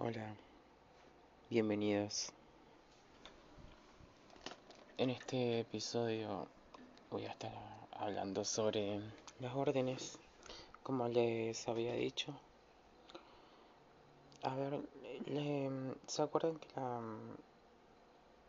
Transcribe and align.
Hola, 0.00 0.32
bienvenidos. 1.50 2.32
En 4.96 5.10
este 5.10 5.58
episodio 5.58 6.46
voy 7.10 7.24
a 7.24 7.30
estar 7.30 7.50
hablando 7.90 8.44
sobre 8.44 9.00
las 9.40 9.56
órdenes, 9.56 10.20
como 10.84 11.08
les 11.08 11.66
había 11.66 11.94
dicho. 11.94 12.32
A 14.44 14.54
ver, 14.54 14.82
¿se 16.06 16.22
acuerdan 16.22 16.60
que 16.60 16.68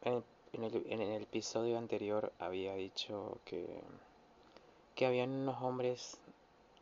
en, 0.04 0.64
el, 0.64 0.86
en, 0.88 1.02
el, 1.02 1.24
episodio 1.24 1.80
anterior 1.80 2.32
había 2.38 2.76
dicho 2.76 3.40
que, 3.44 3.82
que 4.94 5.08
habían 5.08 5.32
unos 5.32 5.60
hombres 5.64 6.20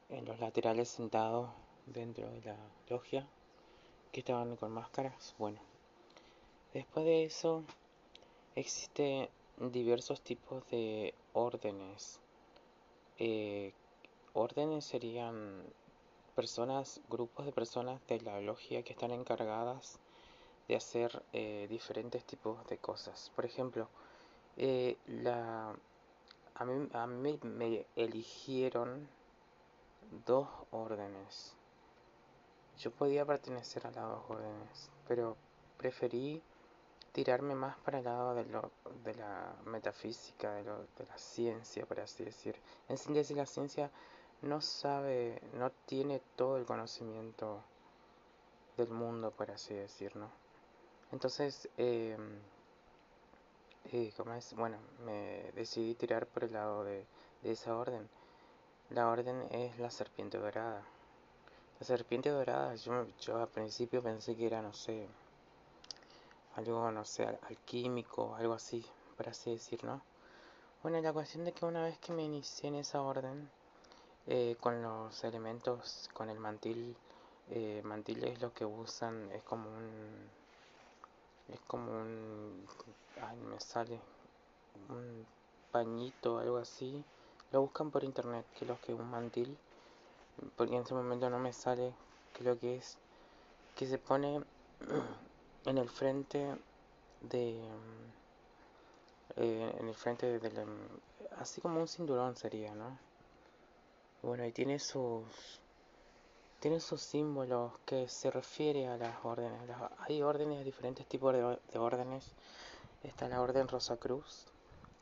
en 0.09 0.25
los 0.25 0.41
laterales 0.41 0.89
sentados 0.89 1.51
dentro 1.85 2.29
de 2.29 2.41
la 2.41 2.57
logia? 2.89 3.25
Estaban 4.19 4.55
con 4.55 4.71
máscaras. 4.71 5.35
Bueno, 5.37 5.59
después 6.73 7.05
de 7.05 7.25
eso 7.25 7.63
existen 8.55 9.29
diversos 9.57 10.21
tipos 10.21 10.67
de 10.69 11.13
órdenes. 11.33 12.19
Eh, 13.17 13.73
órdenes 14.33 14.85
serían 14.85 15.63
personas, 16.35 17.01
grupos 17.09 17.45
de 17.45 17.51
personas 17.51 17.99
de 18.07 18.21
la 18.21 18.39
logia 18.41 18.83
que 18.83 18.93
están 18.93 19.11
encargadas 19.11 19.99
de 20.67 20.75
hacer 20.75 21.23
eh, 21.33 21.67
diferentes 21.69 22.23
tipos 22.25 22.65
de 22.67 22.77
cosas. 22.77 23.31
Por 23.35 23.45
ejemplo, 23.45 23.87
eh, 24.57 24.97
la, 25.07 25.75
a, 26.55 26.65
mí, 26.65 26.87
a 26.93 27.07
mí 27.07 27.39
me 27.43 27.85
eligieron 27.95 29.07
dos 30.25 30.47
órdenes 30.71 31.56
yo 32.79 32.91
podía 32.91 33.25
pertenecer 33.25 33.85
a 33.87 33.91
las 33.91 34.03
dos 34.03 34.23
órdenes, 34.29 34.89
pero 35.07 35.35
preferí 35.77 36.41
tirarme 37.11 37.55
más 37.55 37.77
para 37.77 37.99
el 37.99 38.05
lado 38.05 38.35
de, 38.35 38.45
lo, 38.45 38.71
de 39.03 39.15
la 39.15 39.55
metafísica, 39.65 40.53
de, 40.53 40.63
lo, 40.63 40.77
de 40.77 41.05
la 41.07 41.17
ciencia, 41.17 41.85
por 41.85 41.99
así 41.99 42.23
decir. 42.23 42.55
En 42.89 42.97
síntesis, 42.97 43.35
la 43.35 43.45
ciencia 43.45 43.89
no 44.41 44.61
sabe, 44.61 45.41
no 45.53 45.71
tiene 45.87 46.21
todo 46.35 46.57
el 46.57 46.65
conocimiento 46.65 47.61
del 48.77 48.89
mundo, 48.89 49.31
por 49.31 49.49
así 49.49 49.73
decir, 49.73 50.15
¿no? 50.15 50.29
Entonces, 51.11 51.69
eh, 51.77 52.17
eh, 53.91 54.13
¿cómo 54.15 54.33
es? 54.33 54.53
Bueno, 54.53 54.77
me 55.05 55.51
decidí 55.55 55.95
tirar 55.95 56.27
por 56.27 56.43
el 56.43 56.53
lado 56.53 56.83
de, 56.83 57.05
de 57.41 57.51
esa 57.51 57.75
orden. 57.75 58.07
La 58.89 59.09
orden 59.09 59.41
es 59.51 59.79
la 59.79 59.89
serpiente 59.89 60.37
dorada. 60.37 60.83
La 61.79 61.85
serpiente 61.85 62.31
dorada, 62.31 62.73
yo, 62.73 63.05
yo 63.21 63.37
al 63.39 63.49
principio 63.49 64.01
pensé 64.01 64.35
que 64.35 64.47
era, 64.47 64.63
no 64.63 64.73
sé, 64.73 65.07
algo, 66.55 66.91
no 66.91 67.05
sé, 67.05 67.37
alquímico, 67.47 68.35
algo 68.35 68.55
así, 68.55 68.83
por 69.15 69.29
así 69.29 69.51
decir, 69.51 69.83
¿no? 69.83 70.01
Bueno, 70.81 70.99
la 71.01 71.13
cuestión 71.13 71.45
de 71.45 71.51
que 71.51 71.65
una 71.65 71.83
vez 71.83 71.99
que 71.99 72.13
me 72.13 72.23
inicié 72.23 72.69
en 72.69 72.75
esa 72.75 73.03
orden, 73.03 73.47
eh, 74.25 74.57
con 74.59 74.81
los 74.81 75.23
elementos, 75.23 76.09
con 76.15 76.31
el 76.31 76.39
mantil, 76.39 76.97
eh, 77.51 77.83
mantil 77.83 78.23
es 78.23 78.41
lo 78.41 78.51
que 78.53 78.65
usan, 78.65 79.31
es 79.31 79.43
como 79.43 79.69
un, 79.69 80.31
es 81.53 81.59
como 81.67 81.91
un, 81.91 82.67
ay, 83.21 83.37
me 83.37 83.59
sale, 83.59 83.99
un 84.89 85.27
pañito, 85.71 86.39
algo 86.39 86.57
así, 86.57 87.03
lo 87.51 87.61
buscan 87.61 87.91
por 87.91 88.03
internet, 88.03 88.47
que 88.55 88.65
es 88.65 88.67
lo 88.67 88.81
que 88.81 88.95
un 88.95 89.11
mantil 89.11 89.55
porque 90.55 90.75
en 90.75 90.83
ese 90.83 90.93
momento 90.93 91.29
no 91.29 91.39
me 91.39 91.53
sale 91.53 91.93
lo 92.39 92.57
que 92.59 92.77
es 92.77 92.97
que 93.75 93.87
se 93.87 93.97
pone 93.97 94.43
en 95.65 95.77
el 95.77 95.89
frente 95.89 96.55
de 97.21 97.59
eh, 99.35 99.75
en 99.79 99.87
el 99.87 99.95
frente 99.95 100.39
de, 100.39 100.65
así 101.37 101.61
como 101.61 101.79
un 101.79 101.87
cinturón 101.87 102.35
sería 102.35 102.73
no 102.75 102.97
bueno 104.21 104.45
y 104.45 104.51
tiene 104.51 104.79
sus 104.79 105.25
tiene 106.59 106.79
sus 106.79 107.01
símbolos 107.01 107.73
que 107.85 108.07
se 108.07 108.31
refiere 108.31 108.87
a 108.87 108.97
las 108.97 109.23
órdenes 109.23 109.61
hay 109.99 110.21
órdenes 110.21 110.65
diferentes 110.65 111.05
tipos 111.05 111.33
de, 111.33 111.59
de 111.71 111.79
órdenes. 111.79 112.31
Está 113.03 113.29
la 113.29 113.41
orden 113.41 113.67
Rosa 113.67 113.95
Cruz 113.97 114.47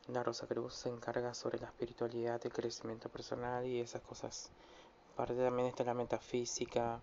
la 0.08 0.22
Rosa 0.22 0.46
Cruz 0.46 0.76
se 0.76 0.90
encarga 0.90 1.34
sobre 1.34 1.58
la 1.58 1.66
espiritualidad 1.66 2.40
el 2.46 2.54
crecimiento 2.54 3.10
personal 3.10 3.66
y 3.66 3.80
esas 3.80 4.04
cosas 4.04 4.52
Aparte 5.16 5.36
también 5.36 5.70
está 5.70 5.86
la 5.86 5.94
metafísica, 5.94 7.00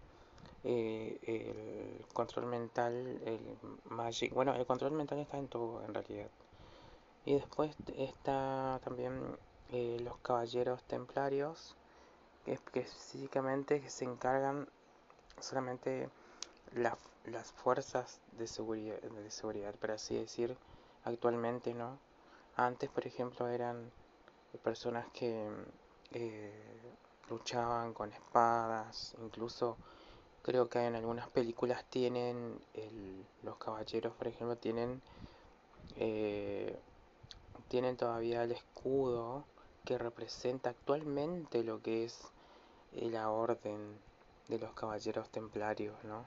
eh, 0.64 1.18
el 1.22 2.06
control 2.12 2.44
mental, 2.44 2.92
el 3.24 3.40
magic. 3.86 4.34
Bueno, 4.34 4.54
el 4.54 4.66
control 4.66 4.92
mental 4.92 5.18
está 5.18 5.38
en 5.38 5.48
todo 5.48 5.82
en 5.82 5.94
realidad. 5.94 6.28
Y 7.24 7.32
después 7.32 7.74
está 7.96 8.78
también 8.84 9.38
eh, 9.70 9.96
los 10.04 10.18
caballeros 10.18 10.82
templarios, 10.82 11.74
que, 12.44 12.52
específicamente 12.52 13.88
se 13.88 14.04
encargan 14.04 14.68
solamente 15.40 16.10
las 16.74 17.50
fuerzas 17.52 18.20
de 18.32 18.46
seguridad, 18.46 19.00
de 19.00 19.30
seguridad, 19.30 19.74
por 19.76 19.92
así 19.92 20.16
decir, 20.16 20.54
actualmente, 21.04 21.72
¿no? 21.72 21.98
Antes, 22.56 22.90
por 22.90 23.06
ejemplo, 23.06 23.48
eran 23.48 23.90
personas 24.62 25.06
que 25.14 25.48
eh, 26.10 26.91
luchaban 27.28 27.94
con 27.94 28.12
espadas, 28.12 29.14
incluso 29.22 29.76
creo 30.42 30.68
que 30.68 30.84
en 30.84 30.94
algunas 30.94 31.28
películas 31.28 31.84
tienen, 31.88 32.60
los 33.42 33.56
caballeros 33.56 34.14
por 34.14 34.28
ejemplo 34.28 34.56
tienen, 34.56 35.00
eh, 35.96 36.78
tienen 37.68 37.96
todavía 37.96 38.42
el 38.42 38.52
escudo 38.52 39.44
que 39.84 39.98
representa 39.98 40.70
actualmente 40.70 41.64
lo 41.64 41.80
que 41.82 42.04
es 42.04 42.20
la 42.92 43.30
orden 43.30 43.98
de 44.48 44.58
los 44.58 44.72
caballeros 44.74 45.28
templarios, 45.30 45.96
¿no? 46.04 46.24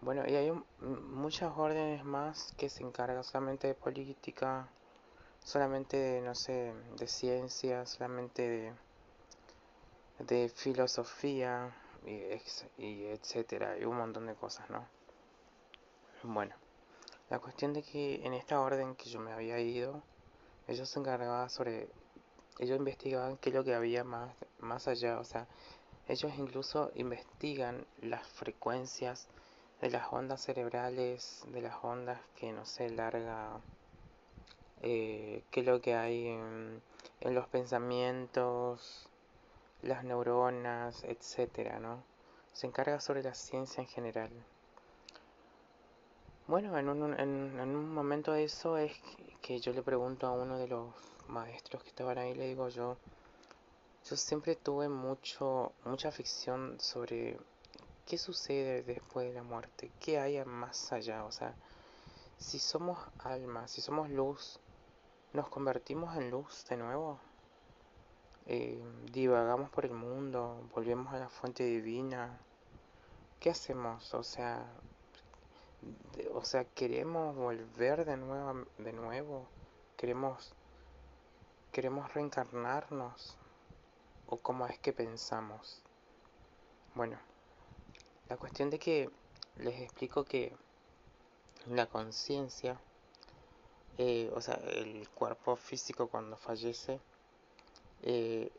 Bueno, 0.00 0.24
y 0.26 0.34
hay 0.34 0.52
muchas 0.80 1.56
órdenes 1.56 2.04
más 2.04 2.52
que 2.58 2.68
se 2.68 2.82
encargan 2.82 3.22
solamente 3.24 3.68
de 3.68 3.74
política, 3.74 4.68
solamente 5.42 5.96
de, 5.96 6.20
no 6.20 6.34
sé, 6.34 6.74
de 6.98 7.06
ciencia, 7.06 7.86
solamente 7.86 8.42
de 8.42 8.72
de 10.18 10.48
filosofía 10.48 11.74
y, 12.06 13.04
etcétera, 13.04 13.78
y 13.78 13.84
un 13.84 13.96
montón 13.96 14.26
de 14.26 14.34
cosas, 14.34 14.68
¿no? 14.70 14.86
Bueno, 16.22 16.54
la 17.30 17.38
cuestión 17.38 17.72
de 17.72 17.82
que 17.82 18.24
en 18.24 18.34
esta 18.34 18.60
orden 18.60 18.94
que 18.94 19.10
yo 19.10 19.20
me 19.20 19.32
había 19.32 19.58
ido, 19.58 20.02
ellos 20.68 20.88
se 20.88 20.98
encargaban 20.98 21.50
sobre, 21.50 21.88
ellos 22.58 22.78
investigaban 22.78 23.36
qué 23.38 23.50
es 23.50 23.54
lo 23.54 23.64
que 23.64 23.74
había 23.74 24.04
más, 24.04 24.30
más 24.60 24.88
allá, 24.88 25.18
o 25.18 25.24
sea, 25.24 25.46
ellos 26.08 26.32
incluso 26.38 26.90
investigan 26.94 27.86
las 28.00 28.26
frecuencias 28.26 29.28
de 29.80 29.90
las 29.90 30.12
ondas 30.12 30.42
cerebrales, 30.42 31.44
de 31.48 31.62
las 31.62 31.76
ondas 31.82 32.20
que 32.36 32.52
no 32.52 32.64
sé, 32.64 32.90
larga, 32.90 33.60
eh, 34.82 35.42
qué 35.50 35.60
es 35.60 35.66
lo 35.66 35.80
que 35.80 35.94
hay 35.94 36.28
en 36.28 36.82
los 37.34 37.48
pensamientos, 37.48 39.08
las 39.84 40.04
neuronas, 40.04 41.04
etcétera, 41.04 41.78
¿no? 41.78 42.02
Se 42.52 42.66
encarga 42.66 43.00
sobre 43.00 43.22
la 43.22 43.34
ciencia 43.34 43.80
en 43.80 43.88
general. 43.88 44.30
Bueno, 46.46 46.76
en 46.78 46.88
un, 46.88 47.18
en, 47.18 47.58
un 47.58 47.94
momento 47.94 48.32
de 48.32 48.44
eso 48.44 48.76
es 48.76 48.92
que 49.40 49.58
yo 49.60 49.72
le 49.72 49.82
pregunto 49.82 50.26
a 50.26 50.32
uno 50.32 50.58
de 50.58 50.68
los 50.68 50.92
maestros 51.28 51.82
que 51.82 51.88
estaban 51.88 52.18
ahí, 52.18 52.34
le 52.34 52.48
digo 52.48 52.68
yo, 52.68 52.98
yo 54.04 54.16
siempre 54.16 54.54
tuve 54.54 54.88
mucho, 54.88 55.72
mucha 55.84 56.10
ficción 56.10 56.78
sobre 56.78 57.38
qué 58.06 58.18
sucede 58.18 58.82
después 58.82 59.26
de 59.26 59.34
la 59.34 59.42
muerte, 59.42 59.90
qué 60.00 60.18
hay 60.18 60.44
más 60.44 60.92
allá, 60.92 61.24
o 61.24 61.32
sea, 61.32 61.54
si 62.36 62.58
somos 62.58 62.98
alma, 63.20 63.66
si 63.66 63.80
somos 63.80 64.10
luz, 64.10 64.60
¿nos 65.32 65.48
convertimos 65.48 66.14
en 66.16 66.30
luz 66.30 66.66
de 66.68 66.76
nuevo? 66.76 67.18
Eh, 68.46 68.82
divagamos 69.12 69.70
por 69.70 69.86
el 69.86 69.92
mundo, 69.92 70.68
volvemos 70.74 71.12
a 71.14 71.18
la 71.18 71.28
fuente 71.28 71.64
divina. 71.64 72.38
¿Qué 73.40 73.50
hacemos? 73.50 74.12
O 74.14 74.22
sea, 74.22 74.66
o 76.32 76.44
sea, 76.44 76.64
queremos 76.64 77.34
volver 77.34 78.04
de 78.04 78.16
nuevo, 78.16 78.66
de 78.78 78.92
nuevo, 78.92 79.46
queremos, 79.96 80.52
queremos 81.72 82.12
reencarnarnos, 82.12 83.36
o 84.26 84.36
cómo 84.38 84.66
es 84.66 84.78
que 84.78 84.92
pensamos. 84.92 85.82
Bueno, 86.94 87.18
la 88.28 88.36
cuestión 88.36 88.70
de 88.70 88.78
que 88.78 89.10
les 89.56 89.80
explico 89.80 90.24
que 90.24 90.52
la 91.66 91.86
conciencia, 91.86 92.78
eh, 93.98 94.30
o 94.34 94.40
sea, 94.40 94.54
el 94.54 95.08
cuerpo 95.10 95.56
físico 95.56 96.08
cuando 96.08 96.36
fallece, 96.36 97.00
eh, 98.06 98.52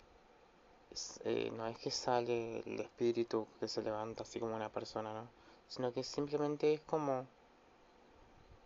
eh, 1.23 1.51
no 1.55 1.67
es 1.67 1.77
que 1.77 1.91
sale 1.91 2.59
el 2.65 2.79
espíritu 2.79 3.47
que 3.59 3.67
se 3.67 3.83
levanta 3.83 4.23
así 4.23 4.39
como 4.39 4.55
una 4.55 4.69
persona, 4.69 5.13
¿no? 5.13 5.27
sino 5.67 5.93
que 5.93 6.03
simplemente 6.03 6.73
es 6.73 6.81
como 6.81 7.27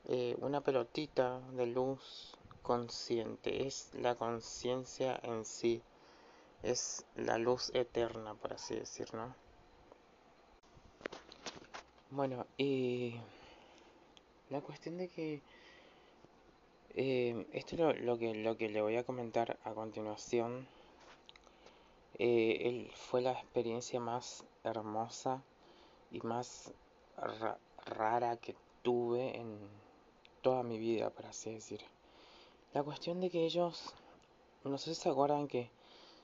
eh, 0.07 0.37
una 0.39 0.61
pelotita 0.61 1.39
de 1.51 1.65
luz 1.65 2.37
consciente, 2.61 3.67
es 3.67 3.89
la 3.93 4.15
conciencia 4.15 5.19
en 5.23 5.43
sí, 5.43 5.81
es 6.63 7.05
la 7.15 7.37
luz 7.37 7.71
eterna, 7.73 8.33
por 8.35 8.53
así 8.53 8.75
decir, 8.75 9.13
¿no? 9.13 9.35
Bueno, 12.11 12.45
y 12.57 13.15
la 14.49 14.61
cuestión 14.61 14.97
de 14.97 15.09
que 15.09 15.41
eh, 16.95 17.45
esto 17.53 17.89
es 17.89 18.01
lo, 18.01 18.18
que, 18.18 18.33
lo 18.36 18.57
que 18.57 18.69
le 18.69 18.81
voy 18.81 18.97
a 18.97 19.03
comentar 19.03 19.57
a 19.63 19.74
continuación. 19.74 20.68
Eh, 22.21 22.91
fue 22.95 23.21
la 23.21 23.31
experiencia 23.31 24.00
más 24.00 24.44
hermosa 24.63 25.41
y 26.12 26.19
más 26.21 26.74
rara 27.86 28.38
que 28.38 28.56
tuve 28.81 29.38
en 29.38 29.57
toda 30.41 30.63
mi 30.63 30.77
vida, 30.77 31.09
por 31.09 31.25
así 31.25 31.51
decir. 31.51 31.81
La 32.74 32.83
cuestión 32.83 33.19
de 33.19 33.30
que 33.30 33.45
ellos, 33.45 33.94
no 34.63 34.77
sé 34.77 34.94
si 34.94 35.01
se 35.01 35.09
acuerdan 35.09 35.47
que 35.47 35.69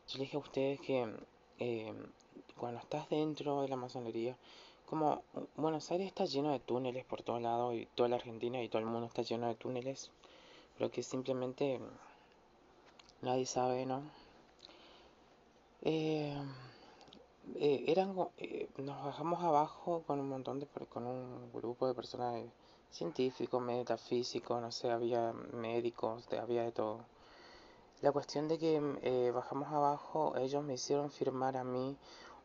yo 0.08 0.20
les 0.20 0.20
dije 0.20 0.38
a 0.38 0.40
ustedes 0.40 0.80
que 0.82 1.12
eh, 1.60 1.94
cuando 2.58 2.80
estás 2.80 3.10
dentro 3.10 3.62
de 3.62 3.68
la 3.68 3.76
masonería, 3.76 4.38
como 4.86 5.24
Buenos 5.56 5.90
Aires 5.92 6.08
está 6.08 6.26
lleno 6.26 6.52
de 6.52 6.60
túneles 6.60 7.04
por 7.06 7.24
todos 7.24 7.42
lados 7.42 7.74
y 7.74 7.88
toda 7.96 8.10
la 8.10 8.18
Argentina 8.18 8.62
y 8.62 8.70
todo 8.70 8.80
el 8.80 8.88
mundo 8.88 9.08
está 9.08 9.24
lleno 9.24 9.48
de 9.48 9.56
túneles, 9.56 10.12
pero 10.77 10.92
que 10.92 11.04
simplemente 11.04 11.80
nadie 13.22 13.45
sabe, 13.45 13.86
¿no? 13.86 14.01
Eh, 15.81 16.36
eh, 17.56 17.83
eran, 17.88 18.16
nos 18.16 19.06
bajamos 19.06 19.44
abajo 19.44 20.04
con 20.07 20.19
un 20.19 20.30
montón 20.30 20.60
de, 20.60 20.68
con 20.89 21.06
un 21.06 21.51
grupo 21.54 21.88
de 21.88 21.94
personas 21.94 22.44
científicos, 22.92 23.62
metafísicos, 23.62 24.62
no 24.62 24.72
sé, 24.72 24.89
había 24.89 25.33
médicos, 25.54 26.27
había 26.33 26.63
de 26.63 26.72
todo. 26.72 27.00
La 28.01 28.12
cuestión 28.12 28.48
de 28.48 28.57
que 28.57 28.81
eh, 29.04 29.31
bajamos 29.31 29.69
abajo, 29.72 30.36
ellos 30.38 30.63
me 30.63 30.74
hicieron 30.75 31.10
firmar 31.12 31.57
a 31.57 31.63
mí 31.63 31.98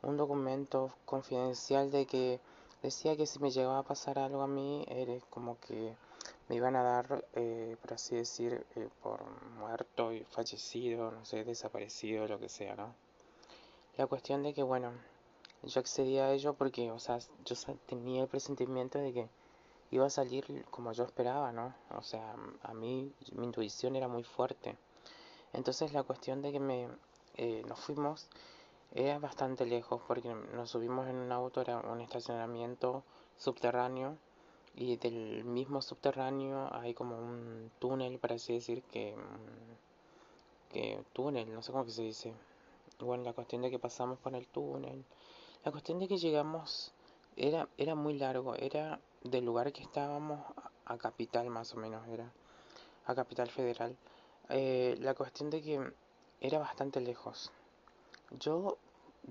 un 0.03 0.17
documento 0.17 0.93
confidencial 1.05 1.91
de 1.91 2.07
que 2.07 2.41
decía 2.83 3.17
que 3.17 3.27
si 3.27 3.39
me 3.39 3.51
llegaba 3.51 3.79
a 3.79 3.83
pasar 3.83 4.19
algo 4.19 4.43
a 4.43 4.47
mí, 4.47 4.85
era 4.89 5.15
como 5.31 5.59
que 5.61 5.95
me 6.51 6.57
iban 6.57 6.75
a 6.75 6.83
dar, 6.83 7.25
eh, 7.35 7.77
por 7.81 7.93
así 7.93 8.17
decir, 8.17 8.67
eh, 8.75 8.89
por 9.05 9.25
muerto 9.61 10.13
y 10.13 10.25
fallecido, 10.25 11.13
no 11.13 11.25
sé, 11.25 11.45
desaparecido, 11.45 12.27
lo 12.27 12.41
que 12.41 12.49
sea, 12.49 12.75
¿no? 12.75 12.93
La 13.97 14.09
cuestión 14.09 14.43
de 14.43 14.53
que, 14.53 14.65
bueno, 14.65 14.91
yo 15.63 15.79
accedí 15.79 16.19
a 16.19 16.33
ello 16.33 16.55
porque, 16.55 16.91
o 16.91 16.99
sea, 16.99 17.21
yo 17.45 17.55
tenía 17.87 18.23
el 18.23 18.29
presentimiento 18.29 18.99
de 18.99 19.13
que 19.13 19.29
iba 19.93 20.07
a 20.07 20.11
salir 20.11 20.65
como 20.73 20.91
yo 20.91 21.05
esperaba, 21.05 21.53
¿no? 21.53 21.73
O 21.97 22.03
sea, 22.03 22.35
a 22.65 22.75
mí 22.75 23.15
mi 23.31 23.47
intuición 23.47 23.95
era 23.95 24.09
muy 24.09 24.25
fuerte. 24.25 24.77
Entonces 25.53 25.93
la 25.93 26.03
cuestión 26.03 26.43
de 26.43 26.51
que 26.51 26.59
me 26.59 26.89
eh, 27.37 27.63
nos 27.69 27.79
fuimos 27.79 28.27
era 28.93 29.21
bastante 29.21 29.67
lejos 29.67 30.03
porque 30.05 30.35
nos 30.53 30.71
subimos 30.71 31.07
en 31.07 31.15
un 31.15 31.31
auto, 31.31 31.61
era 31.61 31.79
un 31.79 32.01
estacionamiento 32.01 33.05
subterráneo 33.37 34.19
y 34.75 34.97
del 34.97 35.45
mismo 35.45 35.83
subterráneo 35.83 36.69
hay 36.73 36.95
como 36.95 37.19
un 37.19 37.71
túnel, 37.79 38.19
para 38.19 38.37
así 38.37 38.55
decir, 38.55 38.83
que, 38.83 39.15
que 40.73 41.03
túnel, 41.13 41.53
no 41.53 41.63
sé 41.63 41.73
cómo 41.73 41.85
que 41.85 41.91
se 41.91 42.03
dice. 42.03 42.33
Bueno, 42.99 43.25
la 43.25 43.33
cuestión 43.33 43.63
de 43.63 43.71
que 43.71 43.79
pasamos 43.79 44.19
por 44.19 44.35
el 44.35 44.47
túnel, 44.47 45.05
la 45.65 45.73
cuestión 45.73 45.99
de 45.99 46.09
que 46.09 46.19
llegamos 46.19 46.93
era, 47.37 47.69
era 47.79 47.95
muy 47.95 48.15
largo, 48.19 48.55
era 48.55 49.01
del 49.23 49.45
lugar 49.45 49.73
que 49.73 49.83
estábamos 49.83 50.41
a, 50.85 50.97
Capital 50.99 51.51
más 51.51 51.73
o 51.75 51.77
menos 51.77 52.07
era, 52.09 52.33
a 53.07 53.15
Capital 53.15 53.49
Federal. 53.49 53.97
Eh, 54.49 54.97
la 55.01 55.15
cuestión 55.15 55.51
de 55.51 55.63
que 55.63 55.93
era 56.41 56.59
bastante 56.59 57.01
lejos. 57.01 57.53
Yo, 58.39 58.79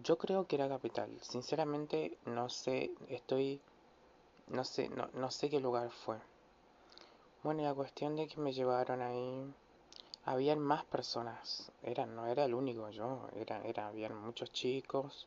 yo 0.04 0.18
creo 0.18 0.48
que 0.48 0.56
era 0.56 0.70
Capital. 0.70 1.10
Sinceramente 1.22 2.18
no 2.26 2.50
sé, 2.50 2.92
estoy, 3.08 3.60
no 4.50 4.64
sé, 4.64 4.90
no, 4.90 5.08
no 5.14 5.32
sé 5.32 5.50
qué 5.50 5.60
lugar 5.60 5.92
fue. 5.92 6.18
Bueno, 7.44 7.64
la 7.64 7.74
cuestión 7.74 8.16
de 8.16 8.28
que 8.28 8.42
me 8.42 8.52
llevaron 8.52 9.02
ahí, 9.02 9.54
habían 10.26 10.60
más 10.60 10.84
personas, 10.86 11.72
era, 11.84 12.06
no 12.06 12.28
era 12.28 12.46
el 12.46 12.54
único 12.54 12.90
yo, 12.90 13.30
era, 13.36 13.64
era, 13.64 13.88
habían 13.88 14.16
muchos 14.16 14.52
chicos, 14.52 15.26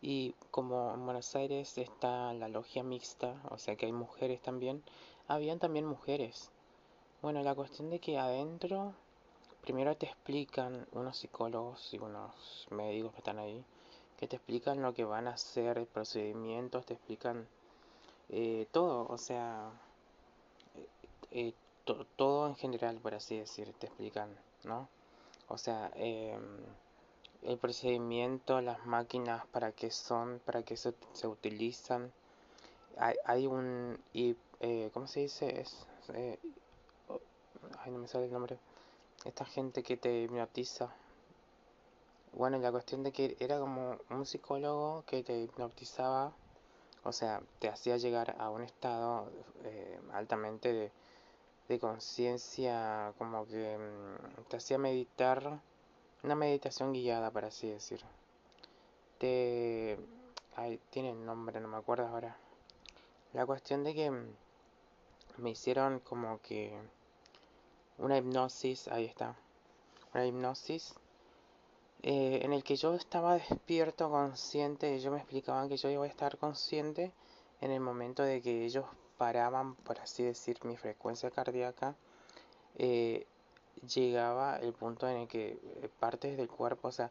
y 0.00 0.34
como 0.50 0.94
en 0.94 1.04
Buenos 1.04 1.34
Aires 1.36 1.76
está 1.76 2.32
la 2.32 2.48
logia 2.48 2.82
mixta, 2.82 3.42
o 3.50 3.58
sea 3.58 3.76
que 3.76 3.86
hay 3.86 3.92
mujeres 3.92 4.40
también, 4.40 4.82
habían 5.28 5.58
también 5.58 5.84
mujeres. 5.84 6.50
Bueno, 7.20 7.42
la 7.42 7.54
cuestión 7.54 7.90
de 7.90 7.98
que 7.98 8.18
adentro, 8.18 8.94
primero 9.60 9.96
te 9.96 10.06
explican 10.06 10.86
unos 10.92 11.18
psicólogos 11.18 11.92
y 11.92 11.98
unos 11.98 12.66
médicos 12.70 13.12
que 13.12 13.18
están 13.18 13.38
ahí, 13.38 13.62
que 14.16 14.26
te 14.26 14.36
explican 14.36 14.80
lo 14.80 14.94
que 14.94 15.04
van 15.04 15.28
a 15.28 15.32
hacer, 15.34 15.86
procedimientos, 15.88 16.86
te 16.86 16.94
explican 16.94 17.46
eh, 18.30 18.66
todo, 18.72 19.06
o 19.08 19.18
sea, 19.18 19.70
eh, 21.30 21.52
todo 22.16 22.46
en 22.46 22.56
general, 22.56 22.98
por 22.98 23.14
así 23.14 23.38
decir, 23.38 23.72
te 23.78 23.86
explican, 23.86 24.30
¿no? 24.64 24.88
O 25.48 25.58
sea, 25.58 25.90
eh, 25.96 26.38
el 27.42 27.58
procedimiento, 27.58 28.60
las 28.60 28.86
máquinas, 28.86 29.46
para 29.46 29.72
qué 29.72 29.90
son, 29.90 30.40
para 30.44 30.62
qué 30.62 30.76
se, 30.76 30.94
se 31.12 31.26
utilizan. 31.26 32.12
Hay, 32.96 33.16
hay 33.24 33.46
un, 33.46 33.98
y, 34.12 34.36
eh, 34.60 34.90
¿cómo 34.92 35.06
se 35.06 35.20
dice? 35.20 35.60
Es, 35.60 35.86
eh, 36.14 36.38
ay, 37.78 37.90
no 37.90 37.98
me 37.98 38.08
sale 38.08 38.26
el 38.26 38.32
nombre. 38.32 38.58
Esta 39.24 39.44
gente 39.44 39.82
que 39.82 39.96
te 39.96 40.22
hipnotiza. 40.22 40.94
Bueno, 42.32 42.58
la 42.58 42.70
cuestión 42.70 43.02
de 43.02 43.12
que 43.12 43.36
era 43.40 43.58
como 43.58 43.98
un 44.10 44.24
psicólogo 44.24 45.02
que 45.06 45.22
te 45.22 45.42
hipnotizaba, 45.42 46.32
o 47.02 47.12
sea, 47.12 47.42
te 47.58 47.68
hacía 47.68 47.96
llegar 47.96 48.36
a 48.38 48.50
un 48.50 48.62
estado 48.62 49.30
eh, 49.64 50.00
altamente 50.12 50.72
de, 50.72 50.92
de 51.68 51.78
conciencia, 51.78 53.14
como 53.18 53.46
que 53.46 53.78
mm, 53.78 54.42
te 54.48 54.56
hacía 54.56 54.78
meditar 54.78 55.60
una 56.22 56.34
meditación 56.34 56.92
guiada, 56.92 57.30
para 57.30 57.48
así 57.48 57.68
decir. 57.68 58.00
Te... 59.18 59.98
Ay, 60.56 60.80
tiene 60.90 61.10
el 61.10 61.24
nombre, 61.24 61.60
no 61.60 61.68
me 61.68 61.76
acuerdo 61.76 62.06
ahora. 62.06 62.36
La 63.32 63.46
cuestión 63.46 63.84
de 63.84 63.94
que 63.94 64.10
me 65.38 65.50
hicieron 65.50 66.00
como 66.00 66.40
que 66.42 66.76
una 67.98 68.18
hipnosis, 68.18 68.88
ahí 68.88 69.04
está, 69.04 69.36
una 70.12 70.26
hipnosis 70.26 70.94
eh, 72.02 72.40
en 72.42 72.52
el 72.52 72.64
que 72.64 72.76
yo 72.76 72.94
estaba 72.94 73.34
despierto, 73.34 74.10
consciente, 74.10 74.94
ellos 74.94 75.12
me 75.12 75.18
explicaban 75.18 75.68
que 75.68 75.76
yo 75.76 75.90
iba 75.90 76.04
a 76.04 76.08
estar 76.08 76.38
consciente 76.38 77.12
en 77.60 77.70
el 77.70 77.80
momento 77.80 78.22
de 78.22 78.40
que 78.40 78.64
ellos 78.64 78.86
paraban, 79.18 79.74
por 79.74 80.00
así 80.00 80.22
decir, 80.22 80.58
mi 80.64 80.78
frecuencia 80.78 81.30
cardíaca, 81.30 81.94
eh, 82.78 83.26
llegaba 83.94 84.56
el 84.56 84.72
punto 84.72 85.08
en 85.08 85.18
el 85.18 85.28
que 85.28 85.58
eh, 85.62 85.90
partes 86.00 86.38
del 86.38 86.48
cuerpo, 86.48 86.88
o 86.88 86.92
sea, 86.92 87.10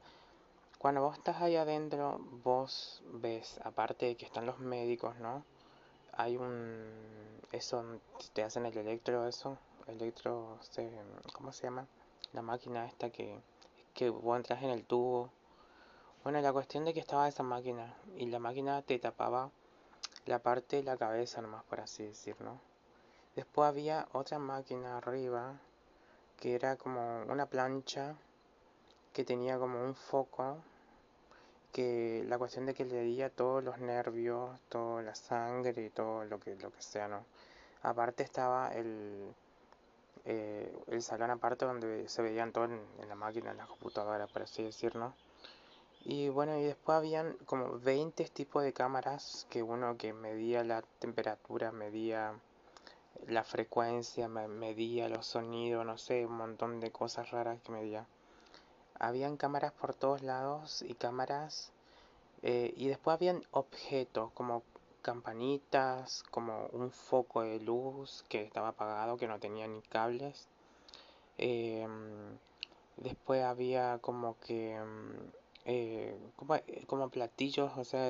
cuando 0.79 1.01
vos 1.01 1.17
estás 1.17 1.41
ahí 1.41 1.55
adentro, 1.55 2.19
vos 2.43 3.03
ves, 3.13 3.59
aparte 3.63 4.07
de 4.07 4.15
que 4.15 4.25
están 4.25 4.45
los 4.45 4.59
médicos, 4.59 5.17
¿no? 5.19 5.43
Hay 6.13 6.37
un... 6.37 6.83
Eso, 7.51 7.83
te 8.33 8.43
hacen 8.43 8.65
el 8.65 8.77
electro, 8.77 9.27
eso, 9.27 9.57
electro, 9.87 10.57
¿cómo 11.33 11.51
se 11.51 11.63
llama? 11.63 11.85
La 12.33 12.41
máquina 12.41 12.85
esta 12.85 13.09
que, 13.09 13.39
que 13.93 14.09
vos 14.09 14.37
entras 14.37 14.63
en 14.63 14.69
el 14.69 14.85
tubo. 14.85 15.29
Bueno, 16.23 16.41
la 16.41 16.53
cuestión 16.53 16.85
de 16.85 16.93
que 16.93 16.99
estaba 16.99 17.27
esa 17.27 17.43
máquina 17.43 17.95
y 18.17 18.25
la 18.27 18.39
máquina 18.39 18.81
te 18.81 18.99
tapaba 18.99 19.51
la 20.25 20.39
parte 20.39 20.77
de 20.77 20.83
la 20.83 20.97
cabeza 20.97 21.41
nomás, 21.41 21.63
por 21.63 21.79
así 21.79 22.03
decir, 22.03 22.35
¿no? 22.41 22.59
Después 23.35 23.67
había 23.67 24.07
otra 24.13 24.39
máquina 24.39 24.97
arriba 24.97 25.59
que 26.37 26.55
era 26.55 26.75
como 26.75 27.23
una 27.23 27.45
plancha 27.45 28.15
que 29.13 29.23
tenía 29.23 29.57
como 29.57 29.83
un 29.83 29.95
foco 29.95 30.57
que 31.71 32.23
la 32.27 32.37
cuestión 32.37 32.65
de 32.65 32.73
que 32.73 32.85
leía 32.85 33.29
todos 33.29 33.63
los 33.63 33.79
nervios, 33.79 34.59
toda 34.69 35.01
la 35.01 35.15
sangre 35.15 35.85
y 35.85 35.89
todo 35.89 36.25
lo 36.25 36.39
que, 36.39 36.55
lo 36.55 36.71
que 36.71 36.81
sea, 36.81 37.07
¿no? 37.07 37.25
Aparte 37.81 38.23
estaba 38.23 38.73
el, 38.73 39.33
eh, 40.25 40.71
el 40.87 41.01
salón 41.01 41.31
aparte 41.31 41.65
donde 41.65 42.07
se 42.07 42.21
veían 42.21 42.51
todo 42.51 42.65
en, 42.65 42.81
la 43.07 43.15
máquina, 43.15 43.51
en 43.51 43.57
la 43.57 43.65
computadora, 43.65 44.27
por 44.27 44.43
así 44.43 44.63
decirlo. 44.63 45.13
Y 46.01 46.29
bueno, 46.29 46.57
y 46.57 46.63
después 46.63 46.97
habían 46.97 47.33
como 47.45 47.79
20 47.79 48.23
tipos 48.25 48.63
de 48.63 48.73
cámaras 48.73 49.47
que 49.49 49.63
uno 49.63 49.97
que 49.97 50.13
medía 50.13 50.63
la 50.63 50.81
temperatura, 50.99 51.71
medía 51.71 52.33
la 53.27 53.43
frecuencia, 53.43 54.27
me 54.27 54.47
medía 54.47 55.09
los 55.09 55.25
sonidos, 55.25 55.85
no 55.85 55.97
sé, 55.97 56.25
un 56.25 56.37
montón 56.37 56.79
de 56.79 56.91
cosas 56.91 57.31
raras 57.31 57.59
que 57.61 57.71
medía. 57.71 58.07
Habían 58.97 59.37
cámaras 59.37 59.71
por 59.73 59.93
todos 59.93 60.21
lados 60.21 60.81
y 60.81 60.93
cámaras, 60.93 61.71
eh, 62.41 62.73
y 62.77 62.87
después 62.87 63.15
habían 63.15 63.43
objetos, 63.51 64.31
como 64.33 64.63
campanitas, 65.09 66.23
como 66.29 66.67
un 66.71 66.91
foco 66.91 67.41
de 67.41 67.59
luz 67.59 68.23
que 68.29 68.43
estaba 68.43 68.69
apagado, 68.69 69.17
que 69.17 69.27
no 69.27 69.39
tenía 69.39 69.67
ni 69.67 69.81
cables. 69.81 70.47
Em, 71.39 72.37
después 72.97 73.43
había 73.43 73.97
como 73.99 74.37
que 74.45 74.75
em, 74.75 75.13
eh, 75.65 76.15
como, 76.87 77.09
platillos, 77.09 77.71
o 77.77 77.83
sea, 77.83 78.07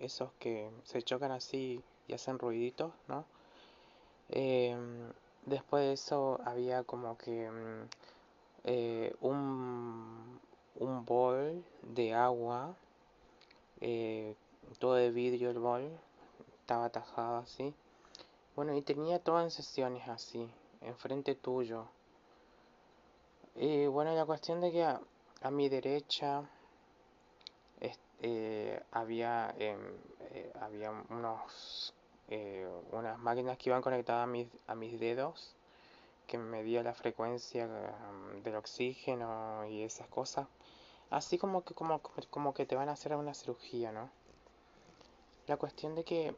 esos 0.00 0.30
que 0.40 0.70
se 0.84 1.02
chocan 1.02 1.32
así 1.32 1.80
y 2.08 2.14
hacen 2.14 2.38
ruiditos, 2.38 2.92
¿no? 3.08 3.24
Em, 4.30 5.12
después 5.46 5.84
de 5.84 5.92
eso 5.92 6.40
había 6.44 6.82
como 6.84 7.16
que 7.18 7.48
eh, 8.64 9.14
un, 9.20 10.40
un 10.76 11.04
bol 11.04 11.64
de 11.82 12.14
agua, 12.14 12.74
eh, 13.80 14.34
todo 14.78 14.94
de 14.94 15.10
vidrio 15.10 15.50
el 15.50 15.58
bol, 15.58 15.90
estaba 16.60 16.86
atajado 16.86 17.38
así. 17.38 17.74
Bueno, 18.56 18.74
y 18.74 18.82
tenía 18.82 19.18
todas 19.18 19.44
en 19.44 19.50
sesiones 19.50 20.08
así, 20.08 20.48
enfrente 20.80 21.34
tuyo. 21.34 21.86
Y 23.56 23.86
bueno, 23.86 24.14
la 24.14 24.24
cuestión 24.24 24.60
de 24.60 24.72
que 24.72 24.84
a, 24.84 25.50
mi 25.50 25.68
derecha 25.68 26.42
eh, 28.22 28.82
había, 28.92 29.54
em, 29.58 29.80
eh, 30.32 30.52
había 30.60 30.90
unos, 31.08 31.94
unas 32.92 33.18
máquinas 33.18 33.58
que 33.58 33.70
iban 33.70 33.82
conectadas 33.82 34.24
a 34.24 34.26
mis, 34.26 34.46
a 34.66 34.74
mis 34.74 35.00
dedos 35.00 35.54
que 36.30 36.38
medía 36.38 36.84
la 36.84 36.94
frecuencia 36.94 37.66
um, 37.66 38.40
del 38.44 38.54
oxígeno 38.54 39.66
y 39.66 39.82
esas 39.82 40.06
cosas. 40.06 40.46
Así 41.10 41.38
como 41.38 41.64
que, 41.64 41.74
como, 41.74 42.00
como 42.30 42.54
que 42.54 42.66
te 42.66 42.76
van 42.76 42.88
a 42.88 42.92
hacer 42.92 43.16
una 43.16 43.34
cirugía, 43.34 43.90
¿no? 43.90 44.08
La 45.46 45.56
cuestión 45.56 45.94
de 45.94 46.04
que 46.04 46.34